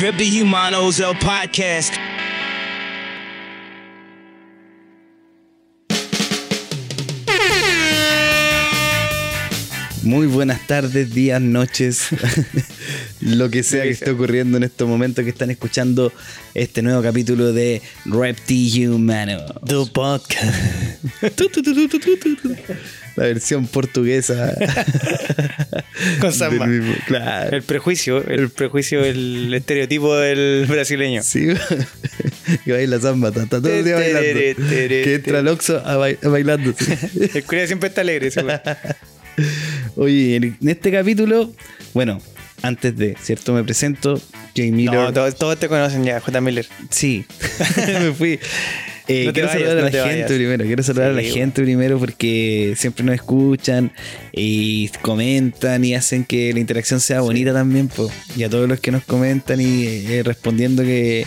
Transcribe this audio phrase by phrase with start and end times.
[0.00, 2.13] Rip the Humanos El Podcast.
[10.04, 12.08] Muy buenas tardes, días, noches,
[13.22, 16.12] lo que sea que esté ocurriendo en estos momentos que están escuchando
[16.52, 19.42] este nuevo capítulo de Repti Humano.
[19.64, 21.02] The podcast.
[23.16, 24.54] La versión portuguesa.
[26.20, 26.66] Con samba.
[26.66, 27.56] mismo, Claro.
[27.56, 31.22] El prejuicio, el prejuicio, el estereotipo del brasileño.
[31.22, 31.46] Sí,
[32.66, 34.56] que baila samba, está, todo el día bailando.
[34.58, 35.82] Que entra al Oxxo
[36.24, 36.74] bailando.
[37.16, 38.30] El curia siempre está alegre.
[38.30, 38.58] güey.
[39.96, 41.52] Oye, en este capítulo,
[41.92, 42.20] bueno,
[42.62, 43.52] antes de, ¿cierto?
[43.52, 44.20] Me presento,
[44.56, 44.94] Jay Miller.
[44.94, 46.40] No, todos, todos te conocen ya, J.
[46.40, 46.66] Miller.
[46.90, 47.24] Sí,
[48.00, 48.38] me fui.
[49.06, 50.32] Eh, No quiero vayas, saludar a no la te gente vayas.
[50.32, 53.92] primero, quiero saludar a la gente primero porque siempre nos escuchan
[54.32, 57.88] y comentan y hacen que la interacción sea bonita también.
[57.88, 58.10] po.
[58.34, 61.26] Y a todos los que nos comentan y eh, respondiendo que,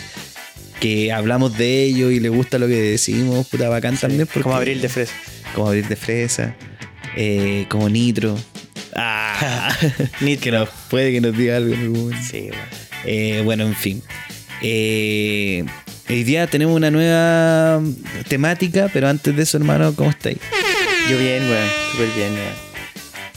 [0.80, 4.26] que hablamos de ello y les gusta lo que decimos, puta bacán también.
[4.26, 5.14] Porque, Como abril de fresa.
[5.54, 6.56] Como abril de fresa,
[7.16, 8.36] eh, como nitro.
[8.96, 9.76] Ah,
[10.42, 12.26] que nos, puede que nos diga algo en algún momento.
[12.30, 12.60] Sí, güey.
[13.06, 14.04] Eh, bueno, en fin.
[14.62, 15.64] Eh,
[16.10, 17.82] hoy día tenemos una nueva
[18.28, 20.38] temática, pero antes de eso, hermano, ¿cómo estáis?
[21.10, 21.70] Yo bien, güey.
[21.92, 22.68] Súper bien, güey.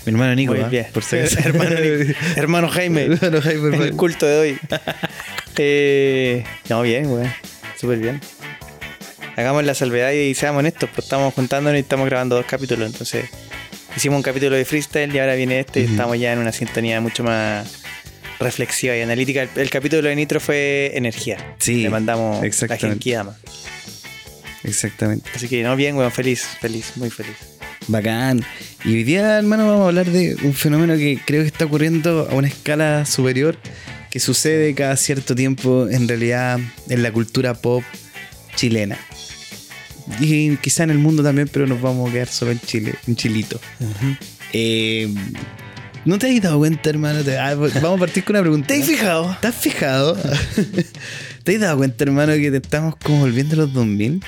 [0.07, 0.69] Mi hermano Nico, Muy ¿ah?
[0.69, 0.87] bien.
[0.93, 1.77] por si hermano,
[2.37, 3.03] hermano Jaime.
[3.05, 3.97] Hermano Jaime, en el hermano.
[3.97, 4.59] culto de hoy.
[5.59, 7.29] Eh, no, bien, güey.
[7.79, 8.21] Súper bien.
[9.37, 12.91] Hagamos la salvedad y seamos honestos, pues estamos juntándonos y estamos grabando dos capítulos.
[12.91, 13.27] Entonces,
[13.97, 17.01] hicimos un capítulo de freestyle y ahora viene este y estamos ya en una sintonía
[17.01, 17.83] mucho más
[18.39, 19.43] reflexiva y analítica.
[19.43, 21.57] El, el capítulo de Nitro fue energía.
[21.59, 23.37] Sí, Le mandamos la genkidama.
[24.65, 25.31] Exactamente.
[25.35, 27.37] Así que, no, bien, weón, feliz, feliz, muy feliz.
[27.89, 28.45] Bacán.
[28.85, 32.29] Y hoy día, hermano, vamos a hablar de un fenómeno que creo que está ocurriendo
[32.31, 33.57] a una escala superior,
[34.11, 37.83] que sucede cada cierto tiempo en realidad en la cultura pop
[38.55, 38.99] chilena.
[40.19, 43.17] Y quizá en el mundo también, pero nos vamos a quedar solo en Chile, en
[43.17, 43.61] Chilito.
[44.53, 45.13] Eh,
[46.05, 47.21] ¿No te has dado cuenta, hermano?
[47.39, 48.69] Ah, vamos a partir con una pregunta.
[48.69, 49.37] ¿Te has fijado?
[49.41, 50.17] ¿Te has fijado?
[51.45, 54.23] ¿Te has dado cuenta, hermano, que te estamos como volviendo a los 2000?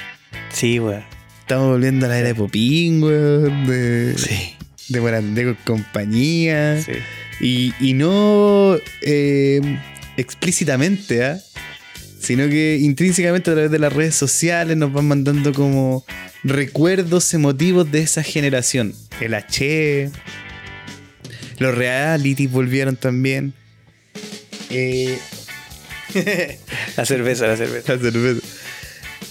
[0.53, 1.03] Sí, weón.
[1.41, 4.55] Estamos volviendo a la era de Popín, weón, de, Sí.
[4.89, 6.81] de con compañía.
[6.83, 6.93] Sí.
[7.41, 9.61] Y, y no eh,
[10.17, 11.39] explícitamente, ¿ah?
[12.23, 16.05] Sino que intrínsecamente a través de las redes sociales nos van mandando como
[16.45, 18.95] recuerdos emotivos de esa generación.
[19.21, 20.11] El H,
[21.59, 23.55] los realities volvieron también.
[24.71, 25.19] Eh,
[26.97, 27.95] La cerveza, la cerveza.
[27.95, 28.47] la cerveza.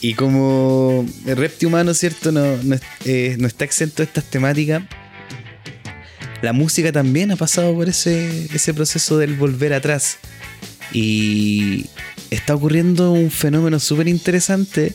[0.02, 2.32] Y como el reptil humano, ¿cierto?
[2.32, 2.76] No, no,
[3.06, 4.84] eh, no está exento de estas temáticas.
[6.42, 10.18] La música también ha pasado por ese, ese proceso del volver atrás.
[10.94, 11.88] Y
[12.30, 14.94] está ocurriendo un fenómeno súper interesante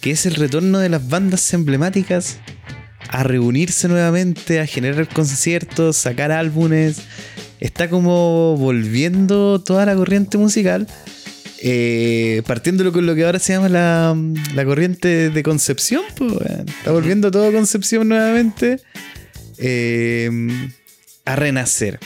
[0.00, 2.38] que es el retorno de las bandas emblemáticas
[3.08, 6.98] a reunirse nuevamente, a generar conciertos, sacar álbumes.
[7.60, 10.86] Está como volviendo toda la corriente musical
[11.58, 14.16] eh, partiéndolo con lo que ahora se llama la,
[14.54, 16.30] la corriente de Concepción, pues,
[16.66, 18.80] está volviendo todo Concepción nuevamente
[19.58, 20.30] eh,
[21.24, 21.98] a renacer.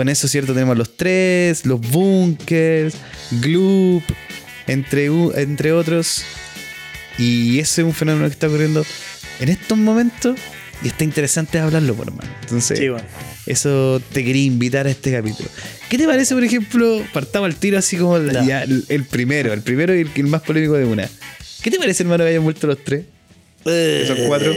[0.00, 2.94] Con eso, cierto, tenemos los tres, los bunkers,
[3.42, 4.02] Gloop,
[4.66, 6.22] entre, entre otros.
[7.18, 8.82] Y ese es un fenómeno que está ocurriendo
[9.40, 10.38] en estos momentos
[10.82, 12.30] y está interesante hablarlo, por hermano.
[12.40, 12.86] Entonces, Sí,
[13.44, 15.50] eso te quería invitar a este capítulo.
[15.90, 18.62] ¿Qué te parece, por ejemplo, partamos al tiro así como la- Ya.
[18.62, 21.10] el, primero, el primero y el, el más polémico de una?
[21.62, 23.04] ¿Qué te parece, hermano, que hayan vuelto los tres?
[23.64, 24.50] Que son cuatro.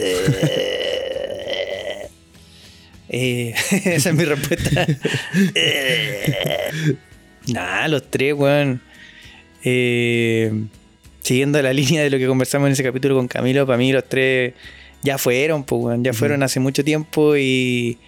[3.15, 3.53] Eh,
[3.85, 4.87] esa es mi respuesta.
[7.47, 8.81] nah, los tres, weón.
[9.63, 10.51] Eh,
[11.21, 14.03] siguiendo la línea de lo que conversamos en ese capítulo con Camilo, para mí los
[14.09, 14.55] tres
[15.03, 16.03] ya fueron, pues, weón.
[16.03, 17.99] Ya fueron hace mucho tiempo y,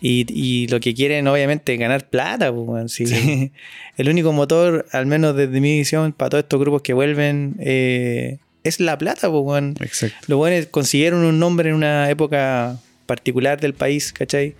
[0.00, 2.88] y, y lo que quieren, obviamente, es ganar plata, pues, weón.
[2.88, 3.06] Sí.
[3.08, 3.50] Sí.
[3.96, 8.38] El único motor, al menos desde mi visión, para todos estos grupos que vuelven, eh,
[8.62, 9.74] es la plata, pues, weón.
[9.80, 10.18] Exacto.
[10.28, 14.54] Los buenos consiguieron un nombre en una época particular del país, ¿cachai?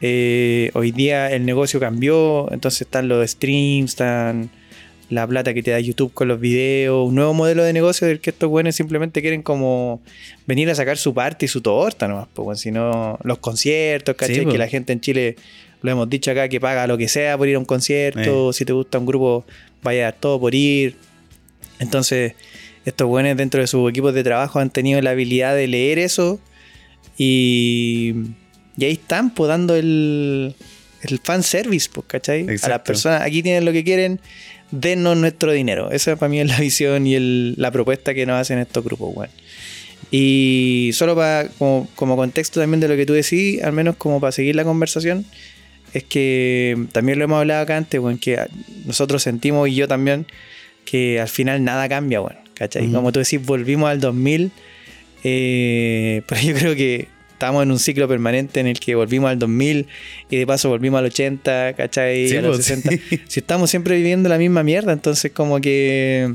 [0.00, 4.50] Eh, hoy día el negocio cambió, entonces están los streams, están
[5.10, 8.18] la plata que te da YouTube con los videos, un nuevo modelo de negocio del
[8.18, 10.00] que estos buenos simplemente quieren como
[10.46, 14.40] venir a sacar su parte y su torta nomás, pues, si no los conciertos, ¿cachai?
[14.40, 15.36] Sí, que la gente en Chile,
[15.82, 18.64] lo hemos dicho acá, que paga lo que sea por ir a un concierto, si
[18.64, 19.44] te gusta un grupo,
[19.82, 20.96] vaya a dar todo por ir.
[21.78, 22.32] Entonces,
[22.84, 26.40] estos buenos dentro de sus equipos de trabajo han tenido la habilidad de leer eso
[27.18, 28.14] y,
[28.76, 30.54] y ahí están, pues dando el,
[31.02, 32.42] el fan service, pues, ¿cachai?
[32.42, 32.84] A las Exacto.
[32.84, 34.20] personas, aquí tienen lo que quieren,
[34.70, 35.90] dennos nuestro dinero.
[35.90, 39.14] Esa para mí es la visión y el- la propuesta que nos hacen estos grupos,
[39.14, 39.30] weón.
[40.10, 44.20] Y solo para, como, como contexto también de lo que tú decís, al menos como
[44.20, 45.24] para seguir la conversación,
[45.94, 48.38] es que también lo hemos hablado acá antes, weón, que
[48.86, 50.26] nosotros sentimos y yo también
[50.84, 52.84] que al final nada cambia, weón, ¿cachai?
[52.86, 52.94] Ujú.
[52.94, 54.50] Como tú decís, volvimos al 2000,
[55.22, 59.38] eh, pero yo creo que estamos en un ciclo permanente en el que volvimos al
[59.38, 59.86] 2000
[60.30, 62.28] y de paso volvimos al 80, ¿cachai?
[62.28, 62.90] Sí, a los pues, 60.
[62.90, 63.20] sí.
[63.26, 66.34] Si estamos siempre viviendo la misma mierda, entonces como que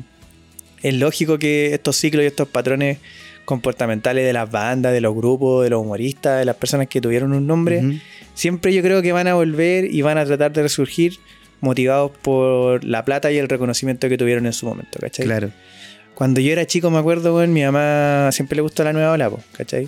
[0.84, 2.98] es lógico que estos ciclos y estos patrones
[3.46, 7.32] comportamentales de las bandas, de los grupos, de los humoristas, de las personas que tuvieron
[7.32, 8.02] un nombre,
[8.34, 11.18] siempre yo creo que van a volver y van a tratar de resurgir
[11.62, 15.26] motivados por la plata y el reconocimiento que tuvieron en su momento, ¿cachai?
[15.26, 15.52] Claro.
[16.18, 19.30] Cuando yo era chico, me acuerdo, weón, mi mamá siempre le gustó la nueva ola,
[19.30, 19.88] po, ¿cachai?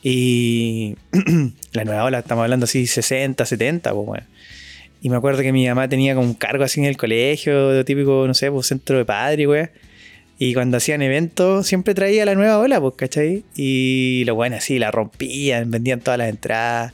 [0.00, 0.94] Y
[1.72, 4.24] la nueva ola, estamos hablando así, 60, 70, pues, weón.
[5.02, 8.28] Y me acuerdo que mi mamá tenía como un cargo así en el colegio, típico,
[8.28, 9.70] no sé, pues centro de padre, weón.
[10.38, 13.42] Y cuando hacían eventos, siempre traía la nueva ola, pues, ¿cachai?
[13.56, 16.92] Y los weones así la rompían, vendían todas las entradas.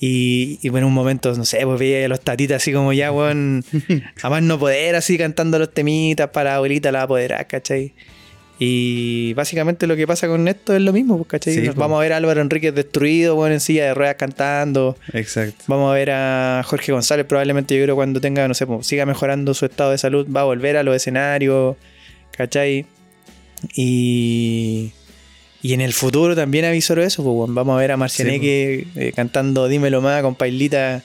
[0.00, 3.10] Y, y en un momento, no sé, pues veía a los tatitas así como ya,
[3.10, 3.64] weón,
[4.22, 7.92] a más no poder, así cantando los temitas para la abuelita la apoderar, ¿cachai?
[8.60, 11.54] Y básicamente lo que pasa con esto es lo mismo, pues, ¿cachai?
[11.54, 11.76] Sí, Nos pues.
[11.76, 14.96] vamos a ver a Álvaro Enríquez destruido, weón, en silla de ruedas cantando.
[15.12, 15.64] Exacto.
[15.68, 19.06] Vamos a ver a Jorge González, probablemente yo creo cuando tenga, no sé, pues, siga
[19.06, 21.76] mejorando su estado de salud, va a volver a los escenarios,
[22.32, 22.86] ¿cachai?
[23.74, 24.92] Y,
[25.62, 27.54] y en el futuro también avisó eso, pues, weón.
[27.54, 31.02] vamos a ver a Marcianeque eh, cantando Dímelo más con Pailita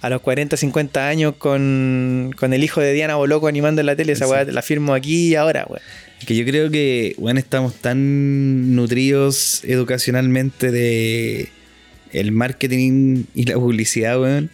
[0.00, 3.96] a los 40, 50 años con, con el hijo de Diana Boloco animando en la
[3.96, 4.30] tele, esa Sí.
[4.32, 5.80] weá la firmo aquí y ahora, weón.
[6.26, 11.48] Que yo creo que, bueno, estamos tan nutridos educacionalmente de
[12.12, 14.50] el marketing y la publicidad, weón,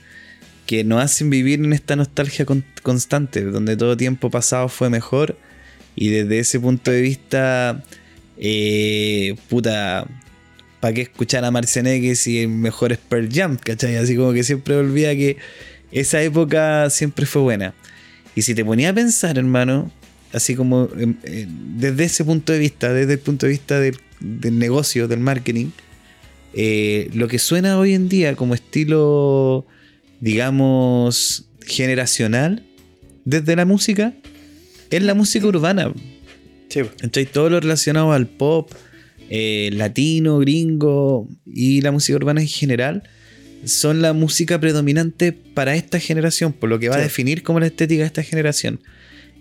[0.66, 5.36] que nos hacen vivir en esta nostalgia con- constante, donde todo tiempo pasado fue mejor.
[5.96, 7.82] Y desde ese punto de vista,
[8.42, 10.06] eh, puta,
[10.80, 13.58] ¿para qué escuchar a Marcianeque si el mejor es Pearl Jam?
[13.58, 13.96] ¿Cachai?
[13.96, 15.36] Así como que siempre olvida que
[15.92, 17.74] esa época siempre fue buena.
[18.34, 19.92] Y si te ponía a pensar, hermano,
[20.32, 23.98] así como em, eh, desde ese punto de vista, desde el punto de vista del,
[24.58, 25.66] negocio, del marketing,
[26.54, 29.66] eh, lo que suena hoy en día como estilo,
[30.20, 32.64] digamos, generacional,
[33.26, 34.14] desde la música,
[34.88, 35.92] es la música urbana.
[36.70, 36.80] Sí.
[37.00, 37.26] ¿cachai?
[37.26, 38.70] Todo lo relacionado al pop,
[39.28, 43.02] eh, latino, gringo y la música urbana en general
[43.64, 47.04] son la música predominante para esta generación, por lo que va a Sí.
[47.04, 48.80] definir como la estética de esta generación.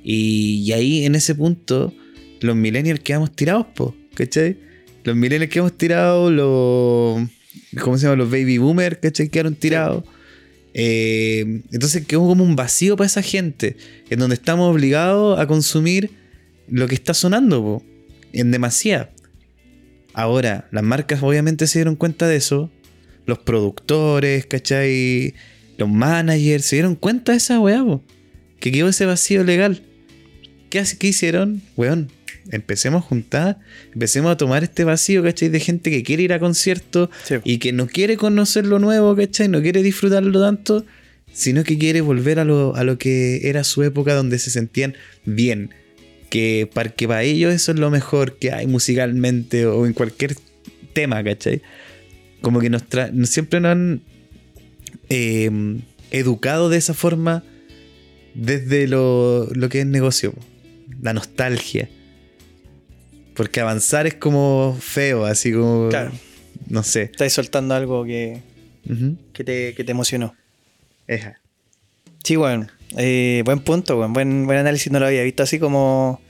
[0.04, 1.94] Y, y ahí en ese punto,
[2.42, 4.58] los millennials quedamos tirados, po, ¿cachai?
[5.06, 7.28] Los millennials quedamos tirados, los.
[7.82, 8.18] ¿Cómo se llama?
[8.18, 9.30] Los baby boomers, ¿cachai?
[9.30, 10.04] Quedaron tirados.
[10.74, 13.76] Eh, entonces quedó como un vacío para esa gente,
[14.10, 16.12] en donde estamos obligados a consumir
[16.72, 17.84] lo que está sonando, po,
[18.34, 19.10] en demasía.
[20.14, 22.72] Ahora, las marcas obviamente se dieron cuenta de eso.
[23.26, 25.34] Los productores, ¿cachai?
[25.78, 28.04] Los managers se dieron cuenta de esa weá, po,
[28.60, 29.84] que quedó ese vacío legal.
[30.70, 31.62] ¿Qué, qué hicieron?
[31.78, 32.12] Weón,
[32.52, 33.60] empecemos a juntar,
[33.94, 35.50] empecemos a tomar este vacío, ¿cachai?
[35.50, 37.36] De gente que quiere ir a conciertos Sí.
[37.44, 39.48] y que no quiere conocer lo nuevo, ¿cachai?
[39.48, 40.86] No quiere disfrutarlo tanto,
[41.32, 44.96] sino que quiere volver a lo, a lo que era su época donde se sentían
[45.26, 45.70] bien.
[46.30, 50.36] Que para, que para ellos eso es lo mejor que hay musicalmente o en cualquier
[50.94, 51.62] tema, ¿cachai?
[52.42, 54.02] Como que nos tra- siempre nos han
[55.10, 55.50] eh,
[56.12, 57.44] educado de esa forma
[58.36, 60.34] desde lo, lo que es negocio,
[61.02, 61.90] la nostalgia.
[63.34, 65.90] Porque avanzar es como feo, así como...
[65.90, 66.12] Claro.
[66.68, 67.04] No sé.
[67.04, 68.42] Estás soltando algo que,
[68.88, 69.18] Ujú.
[69.34, 70.36] que, te, que te emocionó.
[71.08, 71.40] Eja.
[72.24, 76.22] Sí, bueno, eh, buen punto, buen, buen, buen análisis, no lo había visto así como...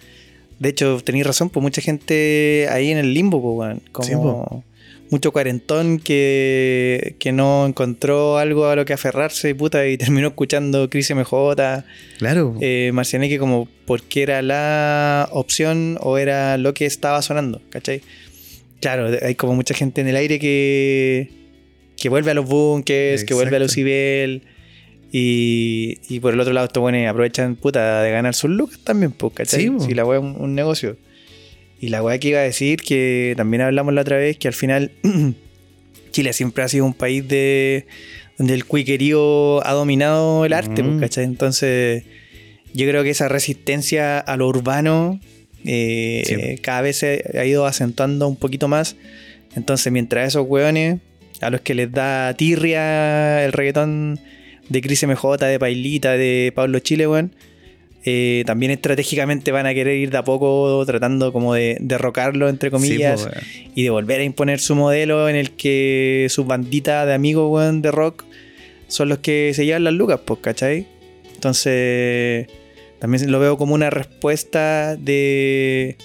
[0.60, 3.78] De hecho, tenéis razón, pues mucha gente ahí en el limbo, pues.
[3.94, 4.66] Como Sí,
[5.10, 10.90] mucho cuarentón que, que no encontró algo a lo que aferrarse, puta, y terminó escuchando
[10.90, 11.56] Chris MJ,
[12.18, 12.56] Claro.
[12.62, 18.02] eh, Marcianeque como porque era la opción o era lo que estaba sonando, ¿cachai?
[18.82, 21.30] Claro, hay como mucha gente en el aire que,
[21.98, 23.82] que vuelve a los bunkers, que vuelve a los Exacto.
[23.90, 24.44] Ibel.
[25.12, 29.12] Y, y por el otro lado, estos buenos aprovechan puta de ganar sus lucas también,
[29.12, 29.62] pues, ¿cachai?
[29.64, 29.80] Sí, po.
[29.80, 30.98] si la weá es un, un negocio.
[31.82, 34.54] Y la weá que iba a decir, que también hablamos la otra vez, que al
[34.54, 34.92] final
[36.12, 37.86] Chile siempre ha sido un país de
[38.38, 41.00] donde el cuiquerío ha dominado el arte, pues, Mm.
[41.00, 41.24] ¿cachai?
[41.26, 42.04] Entonces,
[42.74, 45.20] yo creo que esa resistencia a lo urbano
[45.66, 46.62] eh, Sí.
[46.62, 48.96] cada vez se ha ido acentuando un poquito más.
[49.56, 51.00] Entonces, mientras esos hueones,
[51.42, 54.20] a los que les da tirria el reggaetón
[54.70, 57.34] de Cris MJ, de Pailita, de Pablo Chile, weón.
[58.06, 62.72] eh, también estratégicamente van a querer ir de a poco tratando como de derrocarlo, entre
[62.72, 63.44] comillas, Sí, weón.
[63.76, 67.82] y de volver a imponer su modelo en el que sus banditas de amigos, weón,
[67.82, 68.24] de rock
[68.88, 70.88] son los que se llevan las lucas, pues, ¿cachai?
[71.36, 72.48] Entonces,
[73.00, 75.98] también lo veo como una respuesta de,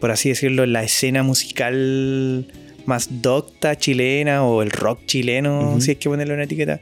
[0.00, 2.46] por así decirlo, la escena musical
[2.86, 6.80] más docta chilena o el rock chileno, si hay que ponerle una etiqueta.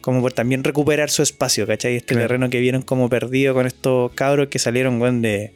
[0.00, 1.96] Como por también recuperar su espacio, ¿cachai?
[1.96, 2.24] Este Claro.
[2.28, 5.52] terreno que vieron como perdido con estos cabros que salieron, weón, de,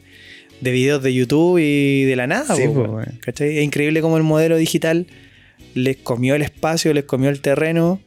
[0.61, 3.19] de videos de YouTube y de la nada, Sí, po, po, weón, weón.
[3.21, 3.57] ¿cachai?
[3.57, 5.07] Es increíble como el modelo digital
[5.73, 7.99] les comió el espacio, les comió el terreno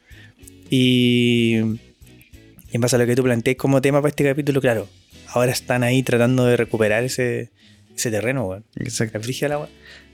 [0.69, 4.87] y, y en base a lo que tú planteas como tema para este capítulo, claro,
[5.33, 7.49] ahora están ahí tratando de recuperar ese,
[7.95, 8.63] ese terreno, weón.
[8.79, 9.19] Exacto.
[9.47, 9.67] La.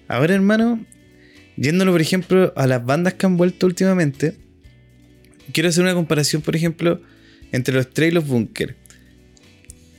[0.08, 0.80] Ahora, hermano,
[1.58, 4.36] yéndolo, por ejemplo, a las bandas que han vuelto últimamente,
[5.52, 7.02] quiero hacer una comparación, por ejemplo,
[7.52, 8.76] entre los tres y los Bunker.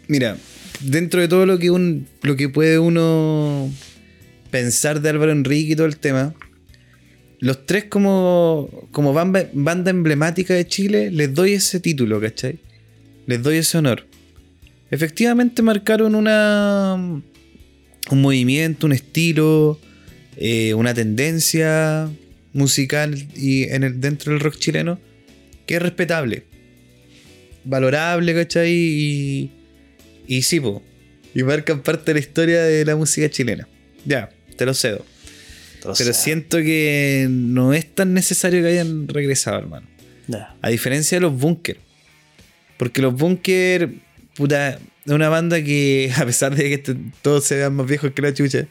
[0.08, 0.36] Mira,
[0.80, 3.70] dentro de todo lo que, un, lo que puede uno
[4.50, 6.34] pensar de Álvaro Enrique y todo el tema,
[7.40, 12.58] los tres como, como banda, banda emblemática de Chile, les doy ese título, ¿cachai?
[13.26, 14.06] Les doy ese honor.
[14.90, 17.22] Efectivamente marcaron una
[18.10, 19.78] un movimiento, un estilo,
[20.36, 22.10] eh, una tendencia
[22.52, 24.98] musical y en el, dentro del rock chileno
[25.66, 26.44] que es respetable,
[27.64, 28.70] valorable, ¿cachai?
[28.72, 29.50] Y,
[30.26, 30.82] y sí, po,
[31.34, 33.66] y marcan parte de la historia de la música chilena.
[34.04, 35.04] Ya, te lo cedo.
[35.82, 39.86] Pero siento que no es tan necesario que hayan regresado, hermano.
[40.62, 41.76] A diferencia de los Bunker.
[42.78, 43.90] Porque los Bunker,
[44.34, 48.12] puta, es una banda que, a pesar de que este- todos se vean más viejos
[48.12, 48.66] que la chucha,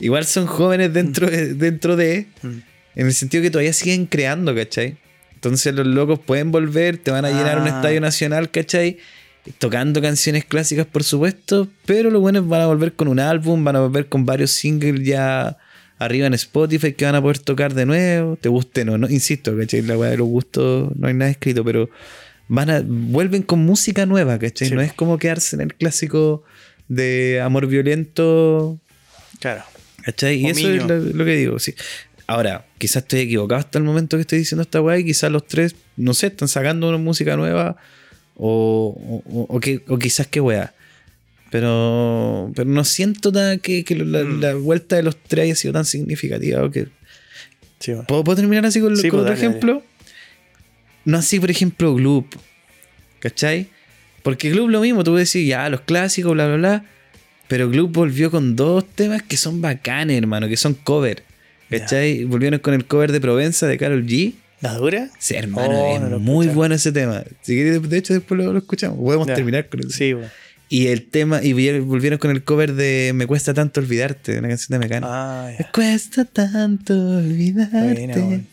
[0.00, 2.48] igual son jóvenes dentro de, dentro de, Mm.
[2.96, 4.96] en el sentido que todavía siguen creando, ¿cachai?
[5.44, 7.76] Entonces los locos pueden volver, te van a llenar un Ah.
[7.76, 8.96] estadio nacional, ¿cachai?
[9.58, 13.76] Tocando canciones clásicas, por supuesto, pero los buenos van a volver con un álbum, van
[13.76, 15.58] a volver con varios singles ya
[15.98, 19.54] arriba en Spotify que van a poder tocar de nuevo, te gusten o no, insisto,
[19.56, 19.82] ¿cachai?
[19.82, 21.90] La weá de los gustos no hay nada escrito, pero
[22.48, 24.68] van a, vuelven con música nueva, ¿cachai?
[24.68, 24.74] Sí.
[24.74, 26.42] No es como quedarse en el clásico
[26.88, 28.78] de amor violento,
[29.40, 29.62] Claro.
[30.04, 30.40] ¿cachai?
[30.40, 31.74] Y O eso es lo, lo que digo, sí.
[32.26, 35.46] Ahora, quizás estoy equivocado hasta el momento que estoy diciendo esta weá y quizás los
[35.46, 37.76] tres, no sé, están sacando una música nueva
[38.36, 40.72] o, o, o que, o quizás qué weá.
[41.50, 44.40] Pero, pero no siento tan que, que la, Mm.
[44.40, 46.62] la vuelta de los tres haya sido tan significativa.
[46.64, 46.88] o que-
[47.78, 48.06] Sí, bueno.
[48.06, 49.82] ¿Puedo, puedo terminar así con, Sí, con pues, otro dale, ejemplo?
[51.04, 52.34] No así, por ejemplo, Gloop.
[53.20, 53.68] ¿Cachai?
[54.22, 56.84] Porque Gloop lo mismo, tú puedes decir, ya, los clásicos, bla, bla, bla.
[57.48, 61.22] Pero Gloop volvió con dos temas que son bacanes, hermano, que son cover.
[61.70, 62.24] ¿Cachai?
[62.24, 64.34] Volvieron con el cover de Provenza de Carol G.
[64.60, 65.10] ¿La dura?
[65.18, 67.22] Sí, hermano, Oh, es no muy bueno ese tema.
[67.42, 68.98] Si quieres, de hecho, después lo, lo escuchamos.
[68.98, 69.90] Podemos terminar con eso.
[69.90, 70.28] Sí, bueno.
[70.70, 74.48] Y el tema, y volvieron con el cover de Me cuesta tanto olvidarte, de una
[74.48, 75.06] canción de Mecano.
[75.10, 78.20] Ah, Me cuesta tanto olvidarte.
[78.20, 78.44] Bueno.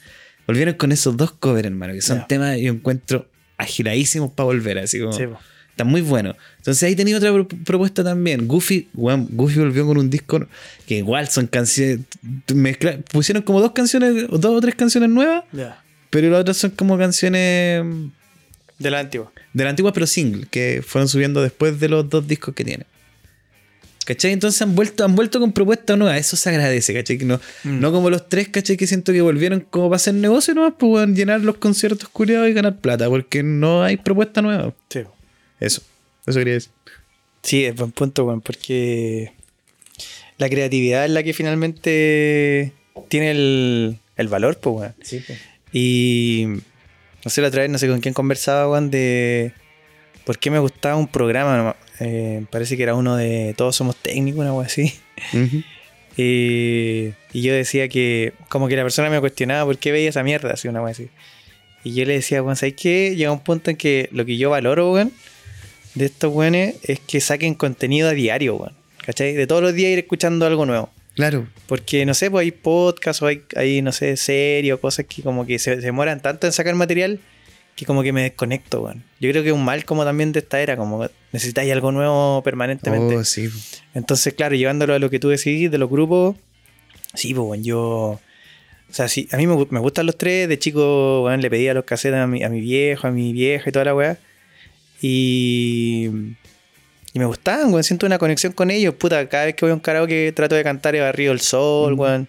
[0.45, 4.99] Volvieron con esos dos covers, hermano, que son temas yo encuentro agiladísimos para volver, así
[4.99, 5.13] como.
[5.13, 5.39] Sí, po.
[5.83, 6.35] Muy buenos.
[6.57, 8.47] Entonces ahí tenía otra pro- propuesta también.
[8.47, 10.45] Goofy, Goofy volvió con un disco
[10.88, 12.00] que igual son canciones.
[13.11, 15.43] pusieron como dos canciones, dos o tres canciones nuevas,
[16.09, 17.83] pero las otras son como canciones
[18.79, 19.31] De la antigua.
[19.53, 22.85] de la antigua, pero single, que fueron subiendo después de los dos discos que tienen.
[24.03, 24.31] ¿Cachai?
[24.31, 26.19] Entonces han vuelto, han vuelto con propuestas nuevas.
[26.19, 27.19] Eso se agradece, ¿cachai?
[27.19, 27.79] No, Mm.
[27.79, 28.75] no como los tres, ¿cachai?
[28.75, 32.53] Que siento que volvieron como para hacer negocio nomás, pues llenar los conciertos culiados y
[32.53, 34.73] ganar plata, porque no hay propuesta nueva.
[34.89, 35.01] Sí.
[35.61, 35.81] Eso,
[36.27, 36.71] eso quería decir.
[37.43, 39.31] Sí, es buen punto, weón, porque
[40.37, 42.73] la creatividad es la que finalmente
[43.07, 44.95] tiene el, el valor, pues, weón.
[45.71, 46.45] Y
[47.23, 49.53] no sé, la otra vez, no sé con quién conversaba, weón, de
[50.25, 51.75] por qué me gustaba un programa.
[51.99, 54.93] eh, parece que era uno de Todos Somos Técnicos, una weón así.
[56.17, 60.23] Y, y yo decía que, como que la persona me cuestionaba por qué veía esa
[60.23, 61.07] mierda, así, una weón así.
[61.85, 63.15] Y yo le decía, weón, ¿sabes qué?
[63.15, 65.13] Llega un punto en que lo que yo valoro, weón,
[65.95, 68.74] de estos weones es que saquen contenido a diario, weón.
[69.05, 69.33] ¿Cachai?
[69.33, 70.89] De todos los días ir escuchando algo nuevo.
[71.15, 71.48] Claro.
[71.67, 75.21] Porque, no sé, pues hay podcasts o hay, hay no sé, series o cosas que
[75.21, 77.19] como que se, se demoran tanto en sacar material
[77.75, 79.03] que como que me desconecto, weón.
[79.19, 82.41] Yo creo que es un mal como también de esta era, como necesitáis algo nuevo
[82.43, 83.17] permanentemente.
[83.17, 83.50] Oh, sí.
[83.93, 86.36] Entonces, claro, llevándolo a lo que tú decís de los grupos,
[87.13, 88.19] sí, pues, bueno, yo.
[88.89, 90.50] O sea, sí, a mí me, me gustan los tres.
[90.50, 93.69] De chico, bueno, le pedía los cassettes a mi, a mi viejo, a mi vieja
[93.69, 94.17] y toda la weá.
[95.01, 96.10] Y.
[97.13, 97.84] Y me gustaban, weón.
[97.84, 98.93] Siento una conexión con ellos.
[98.96, 101.96] Puta, cada vez que voy a un karaoke trato de cantar el Barrio del Sol,
[101.96, 102.00] Mm.
[102.00, 102.27] weón.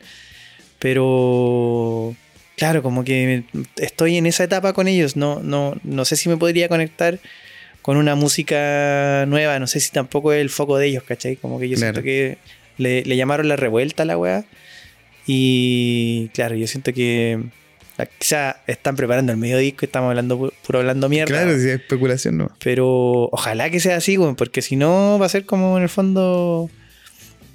[0.79, 2.15] Pero.
[2.57, 3.45] claro, como que
[3.77, 5.17] estoy en esa etapa con ellos.
[5.17, 7.19] No, no, no sé si me podría conectar
[7.83, 9.59] con una música nueva.
[9.59, 11.37] No sé si tampoco es el foco de ellos, ¿cachai?
[11.37, 11.95] Como que yo Claro.
[11.95, 12.39] siento que
[12.79, 14.45] le, le llamaron la revuelta a la weá.
[15.27, 17.41] Y claro, yo siento que
[18.03, 21.29] ah, quizá están preparando el medio disco y estamos hablando pu- puro hablando mierda.
[21.43, 22.51] Claro, si es especulación, no.
[22.63, 25.89] Pero ojalá que sea así, weón, porque si no va a ser como en el
[25.89, 26.71] fondo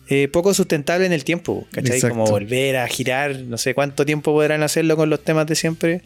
[0.09, 1.95] eh, poco sustentable en el tiempo, ¿cachai?
[1.97, 2.15] Exacto.
[2.15, 6.01] Como volver a girar, no sé cuánto tiempo podrán hacerlo con los temas de siempre,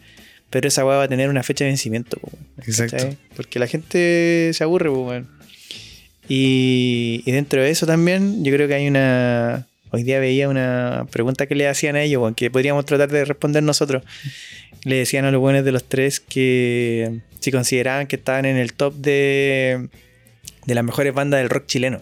[0.50, 2.18] pero esa weá va a tener una fecha de vencimiento,
[2.66, 3.08] Exacto.
[3.36, 5.28] Porque la gente se aburre, weón.
[6.28, 9.66] Y, y dentro de eso también, yo creo que hay una.
[9.94, 13.62] Hoy día veía una pregunta que le hacían a ellos, que podríamos tratar de responder
[13.62, 14.02] nosotros.
[14.84, 18.72] Le decían a los buenos de los tres que si consideraban que estaban en el
[18.72, 19.88] top de,
[20.64, 22.00] de las mejores bandas del rock chileno.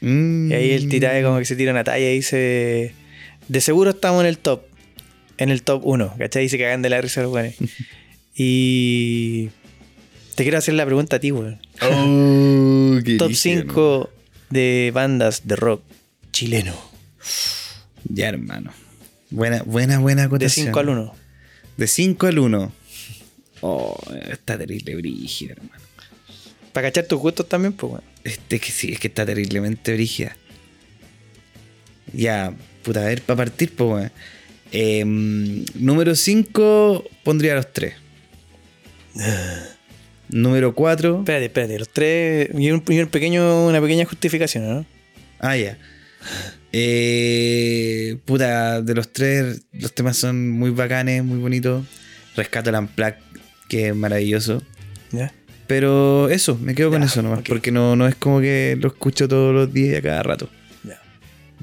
[0.00, 0.52] Mm.
[0.52, 2.94] Y ahí el tiraje como que se tira una talla y dice,
[3.48, 4.62] de seguro estamos en el top,
[5.38, 6.44] en el top 1, ¿cachai?
[6.44, 7.54] Y se cagan de la risa los buenos.
[8.36, 9.48] y
[10.36, 11.60] te quiero hacer la pregunta a ti, weón.
[11.82, 14.10] Oh, Top brígido, 5
[14.50, 15.82] de bandas de rock
[16.30, 16.87] chileno.
[18.04, 18.72] Ya, hermano.
[19.30, 20.66] Buena, buena, buena De acotación.
[20.66, 21.14] 5 al 1.
[21.76, 22.72] De 5 al 1.
[23.60, 23.98] Oh,
[24.30, 25.82] está terrible brígida, hermano.
[26.72, 28.04] Para cachar tus gustos también, pues, weón.
[28.24, 30.36] Este que sí, es que está terriblemente brígida.
[32.12, 34.12] Ya, puta, a ver, para partir, pues, weón.
[34.70, 37.94] Em, número 5 pondría los 3.
[40.28, 41.18] número 4.
[41.18, 42.50] Espérate, espérate, los tres.
[42.56, 44.86] Y, un, y un pequeño, una pequeña justificación, ¿no?
[45.38, 45.78] Ah, ya.
[46.72, 51.84] Eh, puta, de los tres, los temas son muy bacanes, muy bonitos.
[52.36, 53.16] Rescato el Unplugged,
[53.68, 54.62] que es maravilloso.
[55.10, 55.32] ¿Ya?
[55.66, 57.46] Pero eso, me quedo con Ya, eso nomás, ok.
[57.48, 60.48] porque no, no es como que lo escucho todos los días y a cada rato.
[60.84, 61.00] Ya.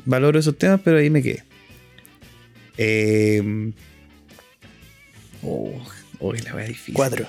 [0.05, 1.43] Valoro esos temas, pero ahí me quedé.
[2.77, 3.71] Eh,
[5.43, 5.71] oh,
[6.19, 6.93] oh, la wea difícil.
[6.93, 7.25] Cuatro.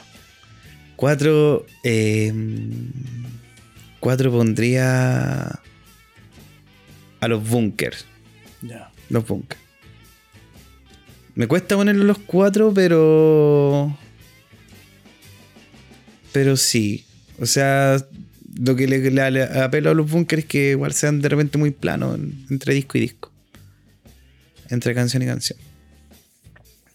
[0.97, 1.67] Cuatro.
[1.85, 2.33] eh,
[4.01, 5.61] cuatro pondría
[7.27, 8.05] a los bunkers.
[8.63, 8.91] Ya.
[9.11, 9.61] Los bunkers.
[11.35, 13.97] Me cuesta ponerlo los cuatro, pero.
[16.33, 17.05] Pero sí.
[17.39, 18.03] O sea,
[18.59, 21.59] lo que le, le- le apelo a los bunkers es que igual sean de repente
[21.59, 23.31] muy planos en- entre disco y disco.
[24.71, 25.59] Entre canción y canción.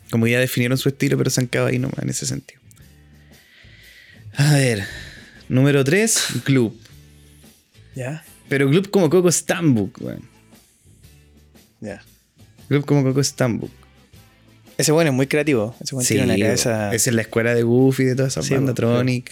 [0.10, 2.60] Como ya definieron su estilo, pero se han quedado ahí nomás en ese sentido.
[4.36, 4.84] A ver.
[5.50, 6.78] Número 3, Club.
[7.96, 8.24] Ya.
[8.52, 10.24] Pero Club como Coco Stambuk, weón.
[11.80, 12.04] Ya.
[12.68, 13.72] Club como Coco Stambuk.
[14.78, 15.74] Ese bueno es muy creativo.
[15.80, 16.94] Ese bueno tiene una cabeza.
[16.94, 19.32] Esa es la escuela de Goofy, de todas esas Sí, bandas, bo, Tronic.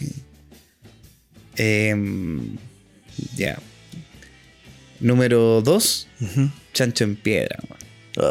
[1.57, 2.55] Em,
[3.35, 3.59] ya.
[5.01, 6.49] Número 2, Ujú.
[6.73, 7.79] Chancho en Piedra, weón.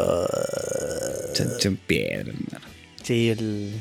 [0.01, 0.27] Ah,
[1.33, 2.65] Chancho en Piedra, hermano.
[3.03, 3.73] sí, el,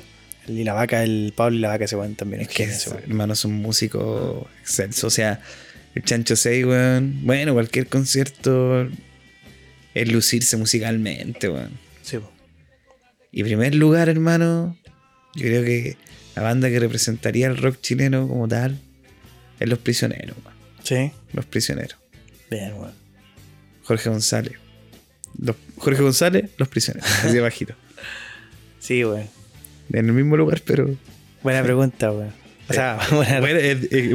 [0.46, 2.62] el y la vaca, el Pablo y la vaca, ese weón también es Es que,
[2.64, 5.06] ese hermano, es un músico excelso.
[5.06, 5.40] O sea,
[5.94, 7.20] el Chancho 6, weón.
[7.22, 8.88] Bueno, cualquier concierto
[9.94, 11.72] es lucirse musicalmente, weón.
[12.02, 12.30] Sí, bo.
[13.32, 14.76] Y primer lugar, hermano,
[15.34, 15.96] yo creo que
[16.36, 18.78] la banda que representaría el rock chileno como tal
[19.60, 20.56] es Los Prisioneros, weón.
[20.82, 21.10] Sí.
[21.32, 21.98] Los Prisioneros.
[22.50, 22.92] Bien, weón.
[23.84, 24.54] Jorge González.
[25.38, 27.08] Los- Jorge González, Los Prisioneros.
[27.24, 27.74] Así de bajito.
[28.78, 29.26] Sí, weón.
[29.92, 30.94] En el mismo lugar, pero.
[31.42, 32.32] Buena pregunta, weón.
[32.68, 33.60] O sea, buena, Buena,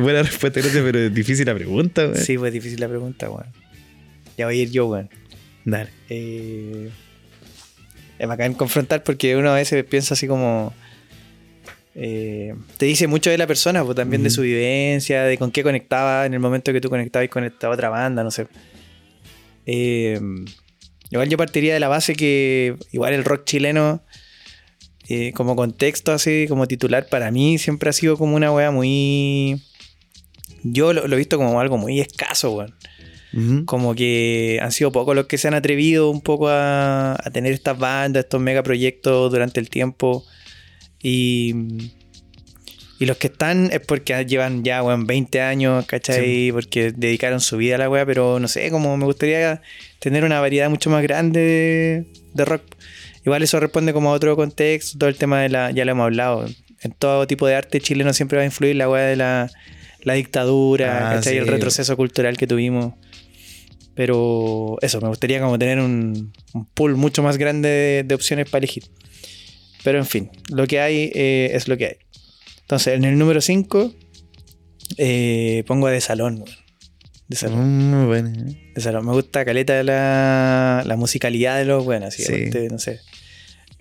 [0.02, 2.16] buena respuesta, gracias, pero es difícil la pregunta, weón.
[2.18, 3.48] Sí, fue difícil la pregunta, weón.
[4.38, 5.10] Ya voy a ir yo, weón.
[5.66, 5.90] Dale.
[6.10, 6.90] Eh,
[8.20, 10.74] es bacán confrontar porque uno a veces piensa así como.
[11.96, 15.64] eh, te dice mucho de la persona, pues también de su vivencia, de con qué
[15.64, 18.48] conectaba en el momento que tú conectabas con esta otra banda, no sé.
[19.66, 20.20] Eh,
[21.10, 24.04] igual yo partiría de la base que igual el rock chileno,
[25.10, 29.62] eh, como contexto así, como titular, para mí siempre ha sido como una wea muy.
[30.64, 32.74] Yo lo, lo he visto como algo muy escaso, weón
[33.66, 37.54] como que han sido pocos los que se han atrevido un poco a, a tener
[37.54, 40.24] estas bandas, estos megaproyectos durante el tiempo.
[41.02, 41.56] Y,
[43.00, 46.52] y los que están es porque llevan ya, weón, 20 años, ¿cachai?
[46.52, 49.62] Porque dedicaron su vida a la wea, pero no sé, como me gustaría
[50.00, 52.62] tener una variedad mucho más grande de, de rock.
[53.26, 56.04] Igual eso responde como a otro contexto, todo el tema de la, ya lo hemos
[56.06, 56.46] hablado,
[56.82, 59.50] en todo tipo de arte chileno siempre va a influir la wea de la,
[60.02, 61.34] la dictadura, Ah, ¿cachai?
[61.34, 61.40] sí.
[61.40, 62.94] El retroceso cultural que tuvimos.
[63.96, 68.50] Pero eso, me gustaría como tener un, un pool mucho más grande de, de opciones
[68.50, 68.86] para elegir.
[69.84, 71.96] Pero en fin, lo que hay eh, es lo que hay.
[72.62, 73.94] Entonces, en el número 5
[75.68, 76.36] pongo a De Salón.
[76.40, 76.50] weón.
[77.28, 77.92] De Salón.
[78.04, 78.72] Mm, bueno, ¿eh?
[78.76, 79.06] De Salón.
[79.06, 82.10] Me gusta caleta la, la musicalidad de los buenos.
[82.10, 82.50] Así, Sí.
[82.72, 83.00] no sé.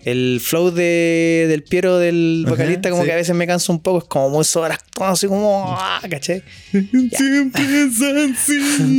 [0.05, 3.07] El flow de, del Piero del Ajá, vocalista, como sí.
[3.07, 6.43] que a veces me cansa un poco, es como muy sobreactuado, así como, ah, ¿cachai?
[6.71, 7.63] Siempre
[8.33, 8.59] así.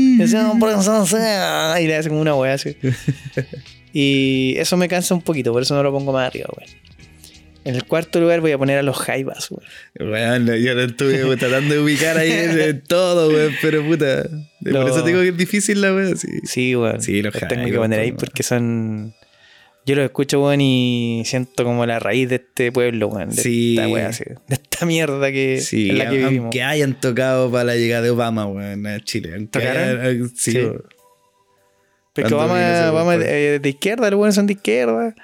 [1.84, 2.76] Y le hace como una wea así.
[3.96, 6.68] Y eso me cansa un poquito, por eso no lo pongo más arriba, weón.
[7.64, 10.10] En el cuarto lugar voy a poner a los Jaivas, weón.
[10.10, 14.28] Bueno, yo lo estuve tratando de ubicar ahí en, todo, weón, pero puta.
[14.60, 16.28] Por eso digo que es difícil la weón, sí.
[16.42, 17.00] Sí, weón.
[17.00, 19.14] Sí, los tengo que Jaivas, poner ahí porque son.
[19.87, 23.29] Yo los escucho, weón, y siento como la raíz de este pueblo, weón.
[23.31, 23.77] De Sí.
[23.79, 26.38] esta wea, así, De esta mierda que, Sí, en la que vivimos.
[26.44, 29.35] aunque hayan tocado para la llegada de Obama, weón, a Chile.
[29.53, 30.59] Hayan- sí, Sí.
[32.14, 35.14] Porque ese Obama, Obama eh, de izquierda, los buenos son de izquierda.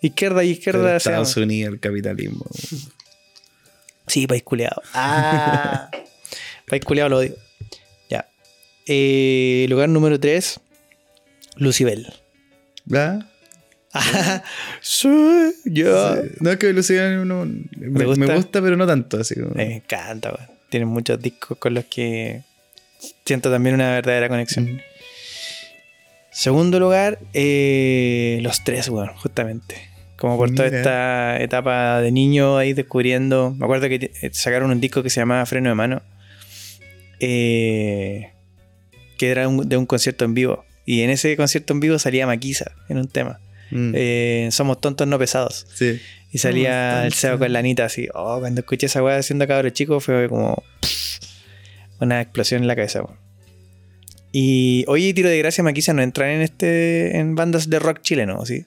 [0.00, 0.96] Izquierda y izquierda.
[0.96, 1.36] Estados.
[1.36, 2.44] Unidos, el capitalismo.
[2.44, 2.82] weón.
[4.08, 4.82] Sí, país culeado.
[4.94, 5.88] Ah.
[6.68, 7.36] país culeado lo odio.
[8.10, 8.26] Ya.
[8.86, 10.58] Eh, lugar número 3.
[11.56, 12.12] Lucibel.
[12.92, 13.28] ¿Va?
[14.80, 15.08] Sí.
[15.64, 16.36] Sí.
[16.40, 18.34] No, es que Luciano no, me, me gusta?
[18.34, 18.62] gusta?
[18.62, 19.18] pero no tanto.
[19.20, 19.54] Así como.
[19.54, 20.50] Me encanta, weón.
[20.70, 22.42] Tienen muchos discos con los que
[23.24, 24.80] siento también una verdadera conexión.
[26.30, 29.76] Segundo lugar, eh, los tres, weón, justamente.
[30.16, 33.54] Como por toda esta etapa de niño ahí descubriendo.
[33.58, 36.02] Me acuerdo que eh, sacaron un disco que se llamaba Freno de Mano.
[37.20, 38.30] eh,
[39.18, 40.64] que era un- de un concierto en vivo.
[40.84, 43.38] Y en ese concierto en vivo salía Maquisa en un tema.
[43.72, 45.66] Mm, Eh, Somos tontos no pesados.
[45.74, 46.00] sí.
[46.34, 47.44] Y salía el Seo tontos.
[47.46, 48.08] con la Anita así.
[48.14, 50.62] Oh, cuando escuché esa weá haciendo cabro chico fue como
[52.00, 53.02] una explosión en la cabeza.
[53.02, 53.18] weón.
[54.32, 58.46] Y oye, Tiro de Gracia Maquisa no entran en este en bandas de rock chileno,
[58.46, 58.64] ¿sí?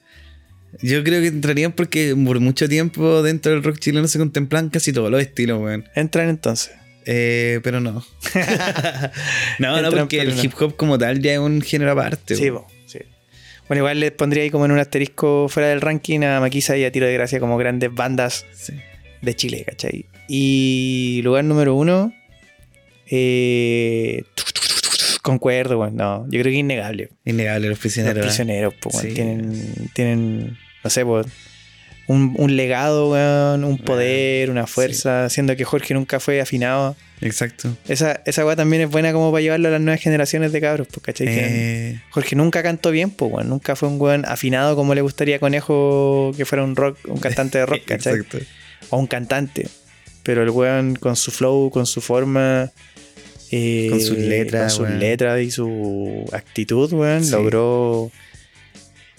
[0.82, 4.94] Yo creo que entrarían porque por mucho tiempo dentro del rock chileno se contemplan casi
[4.94, 5.86] todos los estilos, weón.
[5.96, 6.72] Entran entonces.
[7.08, 7.94] Eh, pero no.
[9.60, 10.44] no, no, Entran, porque pero el no.
[10.44, 12.36] hip hop como tal ya es un género aparte.
[12.36, 12.66] Sí, weón.
[13.68, 16.84] Bueno, igual les pondría ahí como en un asterisco fuera del ranking a Maquisa y
[16.84, 18.74] a Tiro de Gracia como grandes bandas Sí.
[19.22, 20.06] de Chile, ¿cachai?
[20.28, 22.14] Y lugar número uno,
[23.10, 24.24] eh,
[25.22, 25.96] concuerdo, weón.
[25.96, 27.10] No, yo creo que es innegable.
[27.26, 28.18] Innegable, los prisioneros.
[28.18, 28.28] Los ¿eh?
[28.28, 29.14] prisioneros, po, Sí.
[29.14, 31.22] tienen, tienen, no sé, po,
[32.08, 36.96] un, un legado, weón, un poder, una fuerza, siendo que Jorge nunca fue afinado.
[37.26, 37.76] Exacto.
[37.88, 40.88] Esa, esa weá también es buena como para llevarlo a las nuevas generaciones de cabros,
[40.88, 41.28] pues, ¿cachai?
[41.30, 45.38] Eh, Jorge nunca cantó bien, pues, weón, nunca fue un weón afinado como le gustaría
[45.38, 48.16] a Conejo que fuera un rock, un cantante de rock, ¿cachai?
[48.16, 48.40] Exacto.
[48.92, 49.68] O un cantante.
[50.24, 52.72] Pero el weón con su flow, con su forma.
[53.52, 57.24] eh, Con sus letras, Con sus letras y su actitud, weón.
[57.24, 57.32] Sí.
[57.32, 58.12] Logró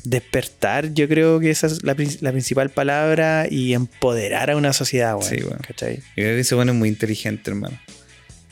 [0.05, 3.47] despertar, yo creo que esa es la, la principal palabra.
[3.51, 5.29] Y empoderar a una sociedad, weón.
[5.29, 5.59] Sí, weón.
[5.67, 5.97] ¿Cachai?
[5.97, 7.79] Yo creo que ese bueno es muy inteligente, hermano.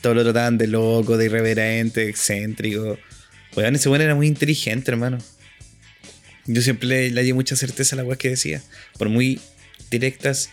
[0.05, 2.99] Todos lo trataban de loco, de irreverente, de excéntrico.
[3.55, 5.17] Weón, ese bueno era muy inteligente, hermano.
[6.45, 8.61] Yo siempre le, le hallé mucha certeza a las weas que decía.
[8.99, 9.41] Por muy
[9.89, 10.51] directas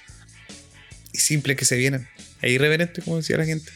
[1.12, 2.08] y simples que se vieran.
[2.40, 3.70] E irreverente, como decía la gente.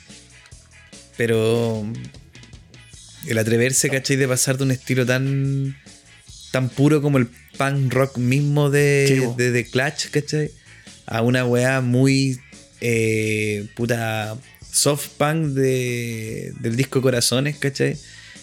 [1.19, 1.87] Pero
[3.29, 4.17] el atreverse, ¿cachai?
[4.17, 5.77] De pasar de un estilo tan
[6.53, 7.27] tan puro como el
[7.59, 10.51] punk rock mismo de, de The Clash, ¿cachai?
[11.05, 12.41] A una weá muy
[12.81, 14.39] eh, puta
[14.77, 17.97] soft punk de, del disco Corazones, ¿cachai?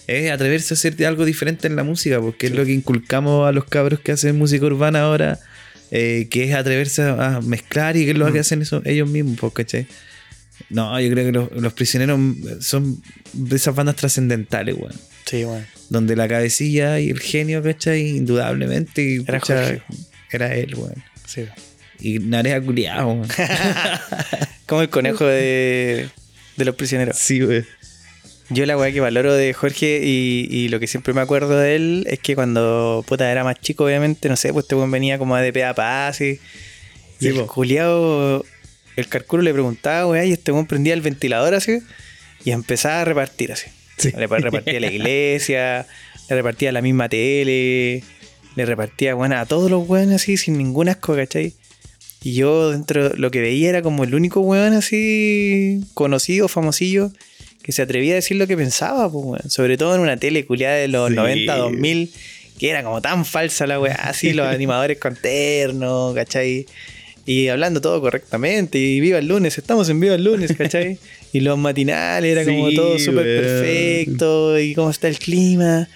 [0.07, 3.51] Es atreverse a hacer algo diferente en la música, porque es lo que inculcamos a
[3.51, 5.39] los cabros que hacen música urbana ahora,
[5.91, 9.37] eh, que es atreverse a, mezclar y que es lo que hacen eso, ellos mismos,
[9.39, 9.87] pues, ¿cachai?
[10.69, 12.19] No, yo creo que los, los prisioneros
[12.61, 13.01] son
[13.33, 14.93] de esas bandas trascendentales, weón.
[15.25, 15.65] Sí, weón.
[15.89, 18.17] Donde la cabecilla y el genio, ¿cachai?
[18.17, 19.15] Indudablemente.
[19.15, 19.81] Era pucha, Jorge.
[20.31, 20.95] Era él, weón.
[21.27, 21.45] Sí.
[21.99, 23.21] Y Narea culiado.
[24.65, 26.09] Como el conejo de,
[26.57, 27.17] de los prisioneros.
[27.17, 27.65] sí, weón.
[28.49, 31.75] Yo la weá que valoro de Jorge y, y lo que siempre me acuerdo de
[31.75, 35.17] él es que cuando puta era más chico, obviamente, no sé, pues este weón venía
[35.17, 36.39] como de pe a pa, así.
[37.19, 38.43] Y Sí, el culiao,
[38.95, 41.79] el carculo le preguntaba, weá, y este weón prendía el ventilador así
[42.43, 43.69] y empezaba a repartir así.
[43.97, 44.11] Sí.
[44.11, 45.87] Le repartía a la iglesia,
[46.29, 48.03] le repartía a la misma tele,
[48.55, 51.53] le repartía, bueno, a todos los weones así, sin ningún asco, ¿cachai?
[52.23, 57.11] Y yo dentro lo que veía era como el único weón así conocido, famosillo,
[57.61, 59.49] que se atrevía a decir lo que pensaba, pues, weón.
[59.49, 61.15] Sobre todo en una tele culiada de los Sí.
[61.15, 62.11] 90, 2000,
[62.59, 66.65] que era como tan falsa la weá, así los animadores con terno, ¿cachai?
[67.25, 70.97] Y hablando todo correctamente, y viva el lunes, estamos en viva el lunes, ¿cachai?
[71.33, 75.89] Y los matinales, era como todo súper perfecto, y cómo está el clima,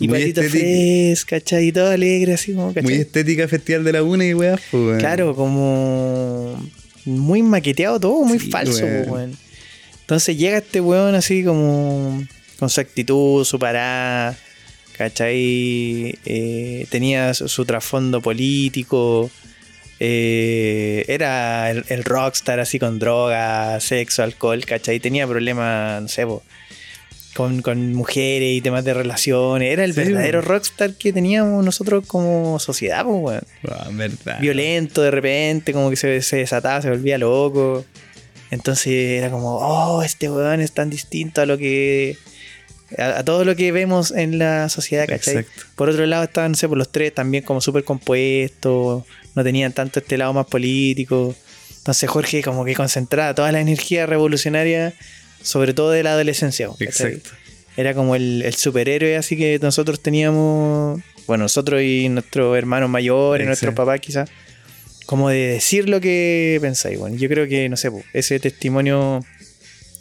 [0.00, 1.68] y patito fresco, ¿cachai?
[1.68, 2.82] Y todo alegre, así como, ¿cachai?
[2.84, 4.98] Muy estética Festival de la Una y weá, pues, weón.
[4.98, 6.68] Claro, como
[7.04, 9.04] muy maqueteado todo, muy Sí, falso, weón.
[9.06, 9.38] po, weón.
[10.00, 12.22] Entonces llega este weón así como
[12.58, 14.36] con su actitud, su parada,
[14.96, 16.18] ¿cachai?
[16.24, 19.30] Eh, tenía su, su trasfondo político,
[20.00, 25.00] eh, era el, el rockstar así con droga, sexo, alcohol, ¿cachai?
[25.00, 26.42] Tenía problemas, no sé, po,
[27.38, 29.72] con, con mujeres y temas de relaciones.
[29.72, 33.42] Era el Sí, verdadero rockstar que teníamos nosotros como sociedad, pues, weón.
[33.70, 34.40] Ah, verdad.
[34.40, 37.84] Violento de repente, como que se, se desataba, se volvía loco.
[38.50, 42.16] Entonces era como, oh, este weón es tan distinto a lo que.
[42.98, 45.36] a, a todo lo que vemos en la sociedad, ¿cachai?
[45.36, 45.62] Exacto.
[45.76, 49.04] Por otro lado estaban, no sé, por los tres también como súper compuestos,
[49.36, 51.36] no tenían tanto este lado más político.
[51.76, 54.92] Entonces Jorge como que concentraba toda la energía revolucionaria,
[55.42, 56.68] sobre todo de la adolescencia.
[56.80, 57.30] Exacto.
[57.76, 63.46] Era como el, el superhéroe así que nosotros teníamos, bueno, nosotros y nuestros hermanos mayores,
[63.46, 64.28] nuestros papás quizás,
[65.06, 66.98] como de decir lo que pensáis.
[66.98, 69.24] Bueno, yo creo que, no sé, ese testimonio,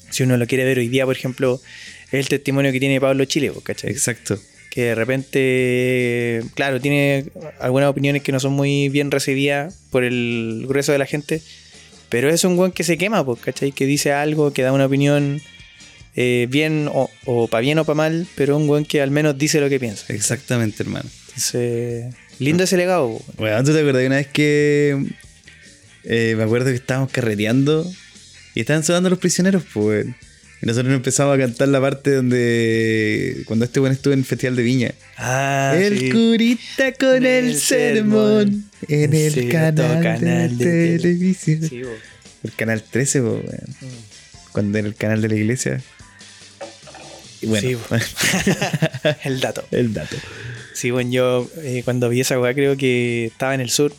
[0.10, 1.62] si uno lo quiere ver hoy día, por ejemplo,
[2.08, 3.92] es el testimonio que tiene Pablo Chile, ¿cachai?
[3.92, 4.40] Exacto.
[4.70, 7.26] que de repente, claro, tiene
[7.60, 11.42] algunas opiniones que no son muy bien recibidas por el grueso de la gente,
[12.10, 13.72] pero es un buen que se quema, pues, ¿cachai?
[13.72, 15.42] Que dice algo, que da una opinión
[16.16, 19.60] eh, bien o, para bien o para mal, pero un buen que al menos dice
[19.60, 20.12] lo que piensa.
[20.14, 21.10] Exactamente, hermano.
[21.28, 23.20] Entonces, lindo ese legado.
[23.38, 25.06] Bueno, ¿tú te acuerdas de una vez que
[26.04, 27.86] eh, me acuerdo que estábamos carreteando
[28.56, 30.27] y estaban sonando los prisioneros, pues, weón.
[30.62, 34.56] Y nosotros empezamos a cantar la parte donde cuando este buen estuvo en el Festival
[34.56, 34.92] de Viña.
[35.18, 36.10] Ah, el sí.
[36.10, 41.00] curita con el, El sermón en el Cierto canal, canal de, de tele.
[41.00, 41.62] televisión.
[41.70, 41.82] Sí.
[42.44, 43.76] El canal 13, pues, weón.
[44.52, 45.82] Cuando era el canal de la iglesia.
[47.42, 47.78] Y bueno, Sí,
[49.26, 49.64] el dato.
[49.72, 50.16] el dato.
[50.74, 53.94] Sí, bueno, yo eh, cuando vi esa weá creo que estaba en el sur.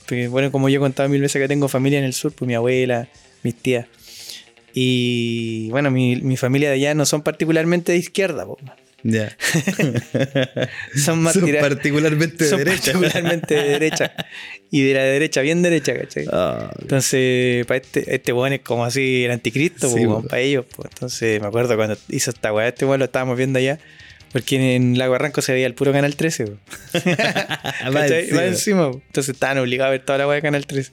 [0.00, 2.46] Porque, bueno, como yo he contado mil veces que tengo familia en el sur, pues
[2.46, 3.08] mi abuela,
[3.42, 3.86] mis tías.
[4.74, 8.58] Y bueno, mi, mi familia de allá no son particularmente de izquierda, po.
[9.04, 9.36] Ya.
[10.96, 12.92] son más Son particularmente de son derecha.
[12.92, 14.12] particularmente de derecha.
[14.70, 16.26] Y de la derecha, bien derecha, ¿cachai?
[16.30, 20.20] Ah, Entonces, para este, este weón es como así el anticristo, Sí, po.
[20.22, 20.66] para ellos.
[20.66, 20.84] po.
[20.84, 23.78] Entonces, me acuerdo cuando hizo esta weá, este weón lo estábamos viendo allá.
[24.30, 26.48] Porque en Lago Barranco se veía el puro Canal 13.
[26.48, 26.52] po.
[26.52, 27.00] va
[28.02, 28.24] ¿Cachai?
[28.24, 28.36] encima.
[28.40, 29.00] Va encima, po.
[29.06, 30.92] Entonces estaban obligados a ver toda la weá de Canal 13.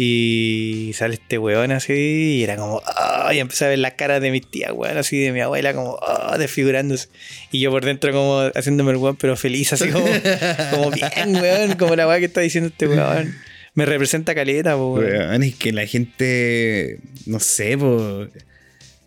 [0.00, 1.92] Y sale este weón así
[2.38, 3.30] y era como, ¡ah!
[3.34, 5.98] y empecé a ver las caras de mis tías, weón, así de mi abuela, como,
[6.00, 6.38] ¡ah!
[6.38, 7.08] desfigurándose.
[7.50, 10.06] Y yo por dentro como haciéndome el weón, pero feliz, así como,
[10.70, 13.34] como bien, weón, como la weá que está diciendo este weón.
[13.74, 15.04] Me representa caleta, weón.
[15.04, 18.28] Weón, es que la gente, no sé, po.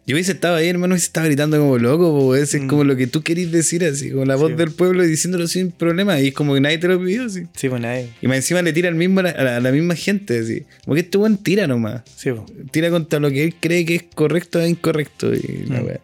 [0.08, 2.36] Yo hubiese estado ahí, hermano, hubiese estado gritando como loco, po.
[2.36, 2.68] Es Mm.
[2.68, 4.58] como lo que tú querís decir, así, con la voz Sí.
[4.58, 6.20] del pueblo y diciéndolo sin problema.
[6.20, 7.44] Y es como que nadie te lo pidió, así.
[7.56, 8.10] Sí, pues nadie.
[8.22, 10.64] Y más encima le tira al mismo, a, la, a la- la misma gente, así.
[10.84, 12.02] Como que este buen tira nomás.
[12.18, 12.46] Sí, po.
[12.72, 15.34] Tira contra lo que él cree que es correcto e incorrecto.
[15.34, 15.86] Y la Mm.
[15.86, 16.00] wea.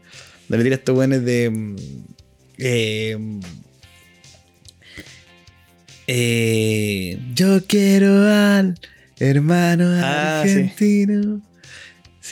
[0.49, 1.49] No le tira a estos buenos de.
[1.49, 1.75] mm,
[2.59, 3.17] eh,
[6.07, 8.79] eh, yo quiero al
[9.19, 11.37] hermano Ah, argentino.
[11.37, 11.46] Sí,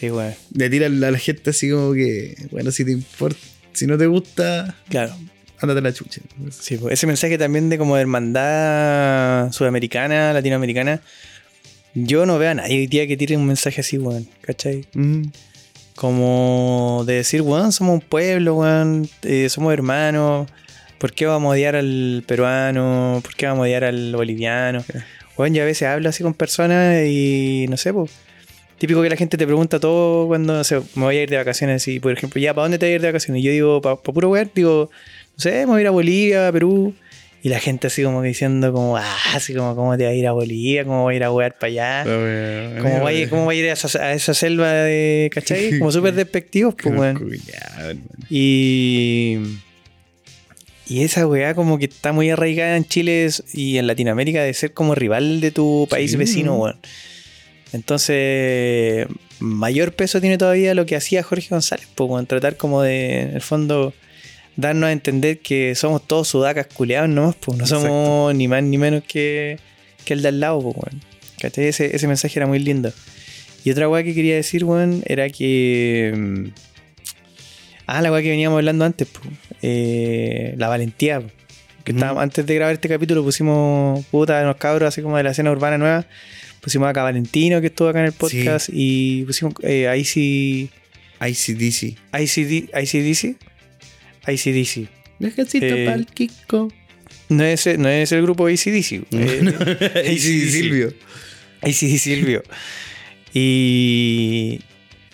[0.03, 0.34] weón.
[0.55, 3.39] Le tira a la, a la gente así como que, bueno, si te importa,
[3.73, 5.13] si no te gusta, Claro.
[5.60, 6.21] ándate a la chucha.
[6.51, 11.01] Sí, pues ese mensaje también de como de hermandad sudamericana, latinoamericana.
[11.93, 14.27] Yo no veo a nadie hoy día que tire un mensaje así, weón.
[14.41, 14.86] ¿Cachai?
[14.93, 15.23] Mm,
[15.95, 20.49] Como de decir, weón, somos un pueblo, weón, eh, somos hermanos.
[20.97, 23.21] ¿Por qué vamos a odiar al peruano?
[23.23, 24.84] ¿Por qué vamos a odiar al boliviano?
[25.38, 28.12] Weón, yo a veces hablo así con personas y no sé, pues.
[28.78, 31.38] Típico que la gente te pregunta todo cuando no sé, me voy a ir de
[31.38, 31.88] vacaciones.
[31.88, 33.42] Y por ejemplo, ya, ¿para dónde te vas a ir de vacaciones?
[33.42, 36.48] Y yo digo, para puro weón, digo, no sé, me voy a ir a Bolivia,
[36.50, 36.94] a Perú.
[37.42, 40.26] Y la gente así como diciendo, como, ah, así como, ¿cómo te vas a ir
[40.28, 40.84] a Bolivia?
[40.84, 42.04] ¿Cómo vas a ir a wear para allá?
[42.82, 43.30] ¿Cómo va, a ir, wea.
[43.30, 45.78] ¿Cómo va a ir a esa, a esa selva de, ¿cachai?
[45.80, 47.38] Como súper despectivos, pues, weón.
[48.30, 49.38] Y.
[50.88, 54.74] Y esa weá como que está muy arraigada en Chile y en Latinoamérica de ser
[54.74, 56.18] como rival de tu país Sí.
[56.18, 56.78] vecino, weón.
[57.76, 59.08] Entonces,
[59.40, 62.28] mayor peso tiene todavía lo que hacía Jorge González, pues.
[62.28, 63.94] Tratar como de, en el fondo,
[64.56, 67.58] darnos a entender que somos todos sudacas culeados nomás, pues.
[67.58, 68.34] No somos Exacto.
[68.34, 69.60] ni más ni menos que,
[70.06, 70.96] que el de al lado, pues.
[71.40, 71.66] ¿Cachai?
[71.68, 72.92] Ese, ese mensaje era muy lindo.
[73.64, 76.14] Y otra weá que quería decir, weón, era que.
[76.16, 76.46] mm,
[77.88, 79.20] Ah, la weá que veníamos hablando antes, po.
[79.62, 81.20] Eh, la valentía.
[81.22, 81.28] po.
[81.84, 85.32] Que estábamos- antes de grabar este capítulo pusimos puta unos cabros así como de la
[85.32, 86.06] escena urbana nueva.
[86.65, 90.71] Pusimos acá a Valentino que estuvo acá en el podcast y pusimos eh, Easy,
[91.21, 91.95] ICDC.
[92.12, 93.38] ICD, ICDC.
[94.28, 94.89] ICDC.
[95.19, 96.71] Necesito Eh, pa'l Kiko.
[97.30, 99.06] No es, no es el grupo ACDC.
[99.12, 100.93] Eh, ICDC Silvio.
[101.62, 102.41] ACDC Silvio.
[103.32, 104.60] Y,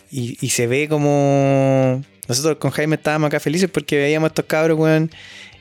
[0.09, 2.01] y, y se ve como.
[2.29, 5.11] Nosotros con Jaime estábamos acá felices porque veíamos a estos cabros, weón,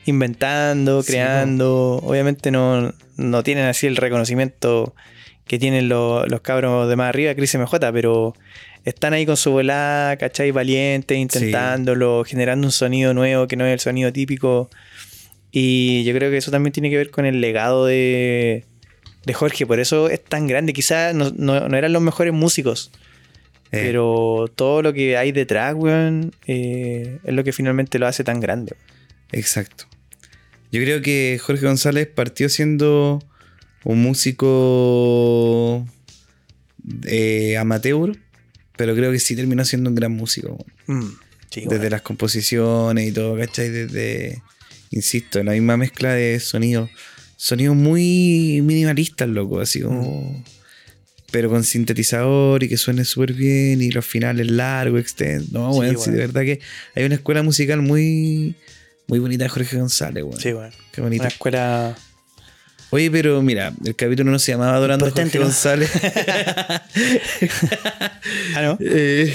[0.05, 1.99] inventando, Sí, creando.
[2.01, 4.95] Obviamente no, no tienen así el reconocimiento
[5.51, 8.33] que tienen lo- los cabros de más arriba, Chris MJ, pero
[8.85, 10.51] están ahí con su volada, ¿cachai?
[10.51, 14.69] Valientes, intentándolo, generando un sonido nuevo que no es el sonido típico.
[15.51, 18.63] Y yo creo que eso también tiene que ver con el legado de,
[19.25, 20.71] de Jorge, por eso es tan grande.
[20.71, 22.89] Quizás no, no- no eran los mejores músicos,
[23.73, 28.23] Eh, pero todo lo que hay detrás, weón, eh, es lo que finalmente lo hace
[28.23, 28.75] tan grande.
[29.33, 29.83] Exacto.
[30.71, 33.21] Yo creo que Jorge González partió siendo
[33.83, 35.85] un músico
[37.03, 38.17] eh, amateur,
[38.77, 40.63] pero creo que sí terminó siendo un gran músico.
[40.87, 41.07] Mm,
[41.49, 43.69] sí, Desde las composiciones y todo, ¿cachai?
[43.69, 44.41] Desde,
[44.91, 46.89] insisto, la misma mezcla de sonidos.
[47.37, 50.43] Sonidos muy minimalistas, loco, así como...
[51.31, 55.49] Pero con sintetizador y que suene súper bien y los finales largos, extensos.
[55.53, 56.59] No, Sí, weón, sí, de verdad que
[56.93, 58.55] hay una escuela musical muy,
[59.07, 60.41] muy bonita de Jorge González, weón.
[60.41, 60.71] Sí, weón.
[60.91, 61.23] Qué bonito.
[61.23, 61.97] Una escuela.
[62.91, 65.39] Oye, pero mira, el capítulo no se llamaba Adorando a Jorge.
[65.39, 65.89] González.
[68.55, 68.77] Ah, ¿no?
[68.81, 69.33] Eh,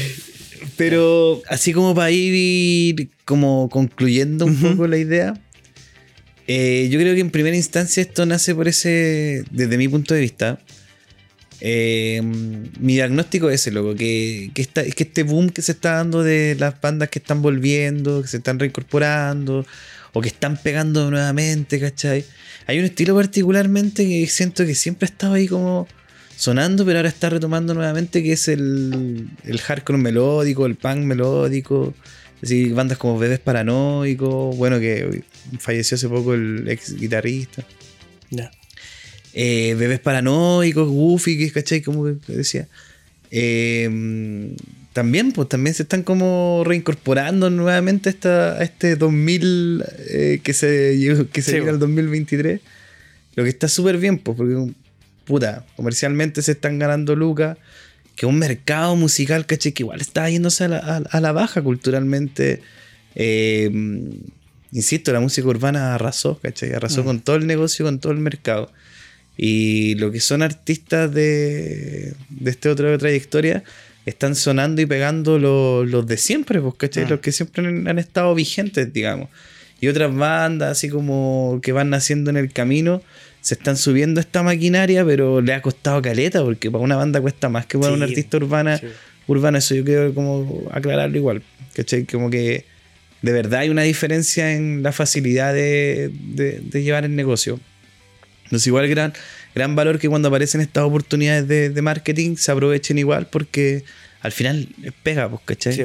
[0.76, 5.34] pero así como para ir como concluyendo un poco la idea,
[6.46, 10.20] eh, yo creo que en primera instancia esto nace por ese, desde mi punto de
[10.20, 10.60] vista,
[11.60, 15.92] eh, mi diagnóstico es ese, loco, que, que, esta- que este boom que se está
[15.92, 19.66] dando de las bandas que están volviendo, que se están reincorporando,
[20.16, 22.24] o que están pegando nuevamente, ¿cachai?
[22.66, 25.86] Hay un estilo particularmente que siento que siempre ha estado ahí como
[26.34, 31.92] sonando, pero ahora está retomando nuevamente, que es el, el hardcore melódico, el punk melódico.
[32.42, 35.22] Así, bandas como Bebés Paranoicos, bueno, que
[35.58, 37.62] falleció hace poco el ex guitarrista.
[38.30, 38.50] Ya.
[39.34, 41.82] Eh, bebés Paranoicos, Goofy, que ¿cachai?
[41.82, 42.68] Como que decía.
[43.30, 44.54] Eh,
[44.92, 50.96] también, pues también se están como reincorporando nuevamente esta, a este 2000 eh, que se,
[51.32, 52.60] que se Sí, llega al 2023.
[53.34, 54.72] Lo que está súper bien, pues, porque,
[55.24, 57.58] puta, comercialmente se están ganando lucas.
[58.14, 59.72] Que un mercado musical, ¿cachai?
[59.72, 62.62] Que igual está yéndose a la, a- a la baja culturalmente.
[63.14, 63.70] Eh,
[64.72, 66.72] insisto, la música urbana arrasó, ¿cachai?
[66.72, 67.04] Arrasó Mm.
[67.04, 68.72] con todo el negocio, con todo el mercado.
[69.36, 73.62] Y lo que son artistas de, de esta otra trayectoria
[74.06, 77.04] están sonando y pegando lo- los de siempre, pues, ¿cachai?
[77.04, 77.08] Mm.
[77.10, 79.28] Los que siempre han, han estado vigentes, digamos.
[79.80, 83.02] Y otras bandas, así como que van naciendo en el camino,
[83.42, 87.20] se están subiendo a esta maquinaria, pero le ha costado caleta, porque para una banda
[87.20, 88.86] cuesta más que para Sí, un artista urbana, sí.
[89.26, 89.58] urbano.
[89.58, 91.42] Eso yo quiero como aclararlo igual,
[91.74, 92.04] ¿cachai?
[92.06, 92.64] Como que
[93.22, 97.60] de verdad hay una diferencia en la facilidad de, de- de llevar el negocio.
[98.46, 99.12] Entonces igual gran,
[99.54, 103.84] gran valor que cuando aparecen estas oportunidades de, de marketing se aprovechen igual porque
[104.20, 104.68] al final
[105.02, 105.72] pega, pues, ¿cachai?
[105.74, 105.82] Sí.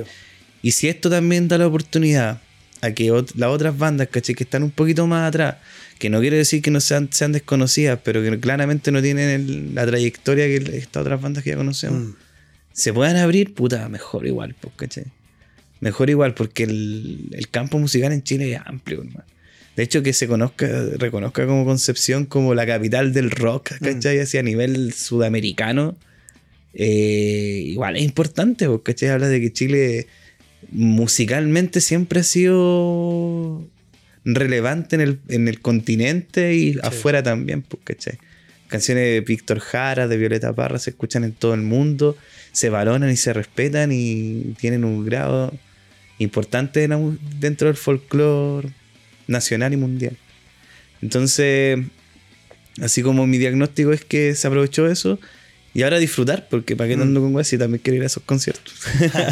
[0.63, 2.39] Y si esto también da la oportunidad
[2.82, 4.34] a que ot- las otras bandas, ¿cachai?
[4.36, 5.58] Que están un poquito más atrás,
[6.00, 9.76] que no quiere decir que no sean, sean desconocidas, pero que claramente no tienen el-
[9.76, 12.15] la trayectoria que estas otras bandas que ya conocemos, Mm.
[12.74, 15.06] se puedan abrir, puta, mejor igual, pues, ¿cachai?
[15.80, 19.26] Mejor igual, porque el, el campo musical en Chile es amplio, hermano.
[19.75, 24.19] De hecho, que se conozca, reconozca como Concepción como la capital del rock, ¿cachai?
[24.19, 25.97] Así a nivel sudamericano.
[26.73, 29.10] eh, igual es importante, porque ¿cachai?
[29.10, 30.07] Habla de que Chile
[30.71, 33.65] musicalmente siempre ha sido
[34.23, 38.17] relevante en el, en el continente y afuera también, pues, ¿cachai?
[38.67, 42.15] Canciones de Víctor Jara, de Violeta Parra se escuchan en todo el mundo,
[42.51, 45.53] se valoran y se respetan y tienen un grado
[46.19, 46.88] importante
[47.39, 48.69] dentro del folclore
[49.32, 50.17] nacional y mundial.
[51.02, 51.80] Entonces,
[52.82, 55.20] así como mi diagnóstico es que se aprovechó eso
[55.74, 57.00] y ahora disfrutar, porque para qué Mm.
[57.00, 58.74] tanto con weas si también quiero ir a esos conciertos.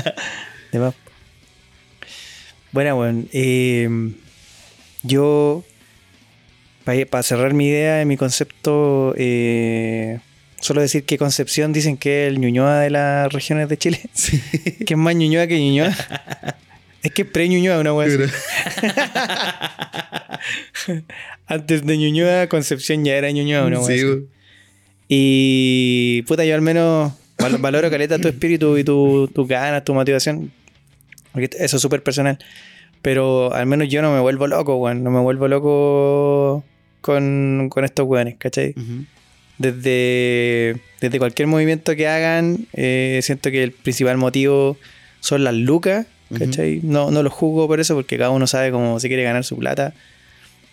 [0.72, 0.94] De más.
[2.72, 3.24] Bueno, bueno.
[3.34, 3.90] eh,
[5.04, 5.64] yo,
[6.84, 10.20] para cerrar mi idea, mi concepto, eh,
[10.60, 14.02] solo decir que Concepción dicen que es el Ñuñoa de las regiones de Chile.
[14.86, 15.96] que es más Ñuñoa que Ñuñoa.
[17.04, 18.18] es que pre-Ñuñoa una así.
[21.48, 24.26] Antes de Ñuñoa, Concepción ya era Ñuñoa una wea Sí.
[25.08, 29.94] Y puta, yo al menos val- valoro caleta tu espíritu y tu, tu ganas, tu
[29.96, 30.52] motivación.
[31.32, 32.38] Porque eso es súper personal.
[33.02, 35.04] Pero al menos yo no me vuelvo loco, weón.
[35.04, 36.64] No me vuelvo loco
[37.02, 38.76] con, con estos weones, ¿cachai?
[39.58, 44.78] Desde, desde cualquier movimiento que hagan, eh, siento que el principal motivo
[45.22, 46.06] son las lucas,
[46.38, 46.80] ¿cachai?
[46.84, 49.58] no, no lo juzgo por eso, porque cada uno sabe cómo se quiere ganar su
[49.58, 49.94] plata.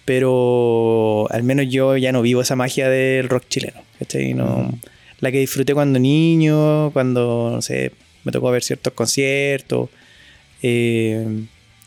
[0.05, 4.35] Pero al menos yo ya no vivo esa magia del rock chileno, ¿cachai?
[4.35, 4.73] No,
[5.21, 7.91] La que disfruté cuando niño, cuando, no sé,
[8.25, 9.89] me tocó ver ciertos conciertos.
[10.63, 11.27] eh,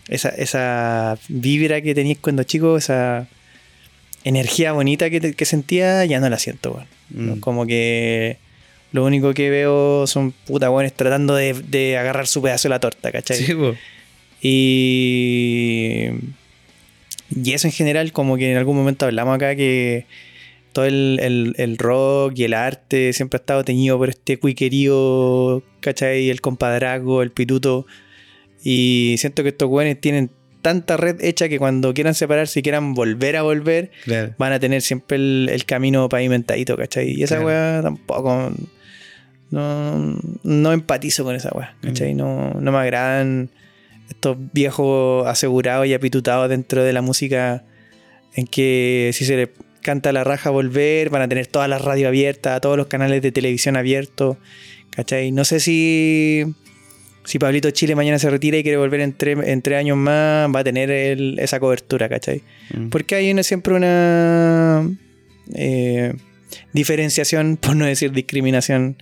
[0.09, 3.27] esa, esa vibra que tenías cuando chico, esa,
[4.23, 6.71] energía bonita que, te- que sentía, ya no la siento,
[7.11, 7.35] weón.
[7.37, 7.39] Mm.
[7.39, 8.37] Como que
[8.91, 12.79] lo único que veo son puta weones tratando de, de agarrar su pedazo de la
[12.79, 13.37] torta, ¿cachai?
[13.37, 13.75] Sí, po.
[14.41, 16.09] Y,
[17.35, 20.05] y eso en general, como que en algún momento hablamos acá que
[20.73, 25.63] todo el, el- el rock y el arte siempre ha estado teñido por este cuiquerío,
[25.81, 26.29] ¿cachai?
[26.29, 27.85] El compadrazgo, el pituto.
[28.63, 30.29] Y siento que estos güeyes tienen
[30.61, 34.33] tanta red hecha que cuando quieran separarse y quieran volver a volver, Claro.
[34.37, 37.11] van a tener siempre el, el camino pavimentadito, ¿cachai?
[37.11, 37.47] Y esa Claro.
[37.47, 38.51] weá tampoco.
[39.51, 42.13] No, no empatizo con esa weá, ¿cachai?
[42.13, 43.49] No, no me agradan
[44.09, 47.63] estos viejos asegurados y apitutados dentro de la música
[48.35, 52.07] en que si se le canta la raja volver, van a tener todas las radios
[52.09, 54.37] abiertas, todos los canales de televisión abiertos,
[54.91, 55.31] ¿cachai?
[55.31, 56.43] No sé si,
[57.23, 60.47] si Pablito Chile mañana se retira y quiere volver en tres, en tres años más,
[60.53, 62.43] va a tener el- esa cobertura, ¿cachai?
[62.75, 62.89] Mm.
[62.89, 64.87] Porque hay una, siempre una
[65.55, 66.13] eh,
[66.73, 68.97] diferenciación, por no decir discriminación,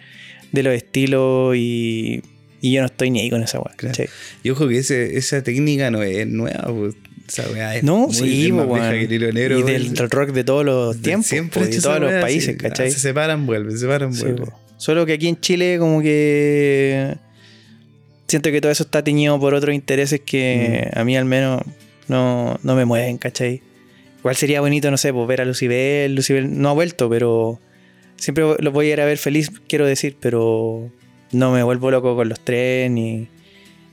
[0.52, 2.22] de los estilos y,
[2.62, 3.76] y yo no estoy ni ahí con esa weá.
[3.76, 4.04] Claro.
[4.44, 6.90] Y ojo que ese- esa técnica no es nueva, po.
[7.28, 9.94] Esa weá es No, muy sí, más que el negro, Y weón.
[9.94, 12.56] del rock de todos los tiempos, Siempre hecho de todos los países.
[12.56, 12.90] ¿cachai?
[12.90, 14.46] Se separan, vuelven, se separan, vuelven.
[14.46, 14.60] po.
[14.78, 17.16] Solo que aquí en Chile como que
[18.28, 21.00] siento que todo eso está teñido por otros intereses que Mm.
[21.00, 21.62] a mí al menos
[22.08, 23.62] no, no me mueven, ¿cachai?
[24.20, 26.16] Igual sería bonito, no sé, pues ver a Lucibel.
[26.16, 27.60] Lucibel no ha vuelto, pero
[28.18, 30.90] siempre lo voy a ir a ver feliz, quiero decir, pero
[31.32, 33.28] no me vuelvo loco con los tres, ni,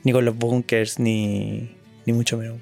[0.03, 1.71] ni con los bunkers, ni,
[2.05, 2.57] ni mucho menos,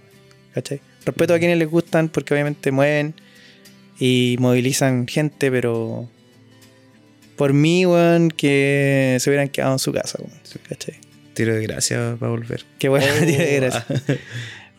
[0.54, 0.82] ¿cachai?
[1.06, 3.14] Respeto a quienes les gustan porque obviamente mueven
[4.00, 6.10] y movilizan gente, pero
[7.36, 10.40] por mí, weón, que se hubieran quedado en su casa, weón,
[10.70, 10.96] ¿cachai?
[11.34, 12.64] Tiro de gracia para volver.
[12.80, 13.26] Qué bueno, Oh.
[13.26, 13.86] tío, gracias.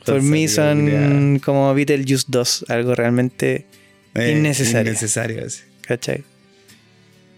[0.04, 3.64] Por mí son como Beetlejuice 2, algo realmente
[4.14, 4.90] Eh, innecesario.
[4.90, 5.62] Innecesario, así.
[5.80, 6.22] ¿Cachai?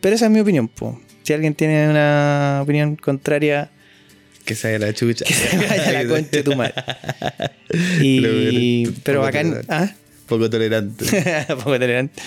[0.06, 1.00] Pero esa es mi opinión, po.
[1.24, 3.70] Si alguien tiene una opinión contraria,
[4.44, 5.24] Que se vaya la chucha.
[5.24, 6.74] que se vaya la concha de tu madre.
[8.00, 9.62] Y, Pero- bacán.
[9.68, 9.90] ¿Ah?
[10.28, 11.04] Poco tolerante.
[11.48, 12.22] Poco tolerante.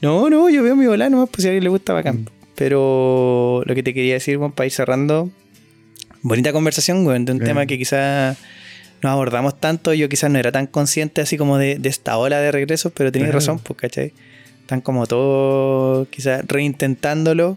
[0.00, 2.30] No, no, yo veo mi volá nomás, pues si a alguien le gusta, bacán.
[2.54, 5.28] Pero lo que te quería decir, para ir cerrando,
[6.22, 8.36] bonita conversación, weón, de un tema que quizás
[9.02, 9.92] no abordamos tanto.
[9.94, 13.10] Yo quizás no era tan consciente así como de, de esta ola de regresos, pero
[13.10, 13.40] tenías Claro.
[13.40, 14.12] razón, pues, ¿cachai?
[14.66, 17.56] Están como todos quizás reintentándolo.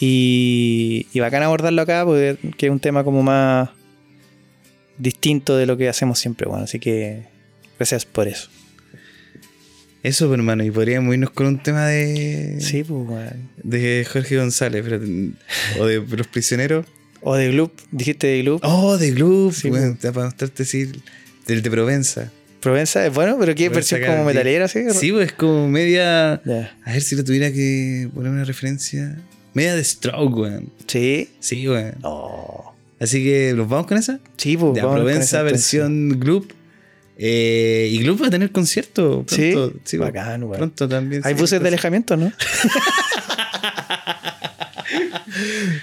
[0.00, 3.68] Y, y bacán abordarlo acá, porque que es un tema como más
[4.96, 6.64] distinto de lo que hacemos siempre, bueno.
[6.64, 7.24] Así que
[7.78, 8.48] gracias por eso.
[10.02, 10.64] Eso, pues, hermano.
[10.64, 12.56] Y podríamos irnos con un tema de.
[12.62, 13.32] Sí, pues.
[13.62, 14.82] De Jorge González.
[14.82, 15.04] pero-
[15.78, 16.86] o de Los Prisioneros.
[17.20, 18.62] O de Gloop, dijiste de Gloop.
[18.64, 19.52] Oh, de Gloop.
[19.52, 20.90] Sí, bueno, para mostrarte así.
[21.46, 22.32] Del de Provenza.
[22.64, 24.80] Provenza es bueno, pero ¿qué Provenza versión como metalera, sí?
[24.92, 26.32] Sí, pues es como media.
[26.32, 29.18] A ver si lo tuviera que poner una referencia.
[29.52, 30.70] Media de Stroke, weón.
[30.86, 31.28] Sí.
[31.40, 31.96] Sí, weón.
[32.00, 32.72] Oh.
[32.98, 34.18] Así que, ¿los vamos con esa?
[34.38, 34.76] Sí, pues.
[34.76, 36.52] de Provenza versión Gloop.
[37.18, 39.78] Eh, y Gloop va a tener concierto Sí, pronto.
[39.84, 40.14] Sí, weón.
[40.14, 40.56] bacán, weón.
[40.56, 41.20] Pronto también.
[41.22, 42.32] Hay sí, buses de alejamiento, ¿no?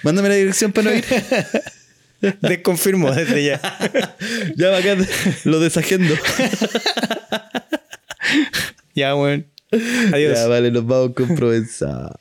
[0.02, 1.06] Mándame la dirección para no ir.
[2.42, 3.60] Desconfirmo desde ya.
[4.56, 5.08] ya, bacán.
[5.44, 6.14] Lo desagendo.
[8.96, 9.48] ya, weón.
[10.14, 10.38] Adiós.
[10.38, 12.12] Ya, vale, nos vamos con Provenza.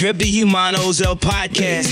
[0.00, 1.90] The Humanos El Podcast.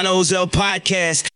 [0.00, 1.29] Drip the Humanos El Podcast.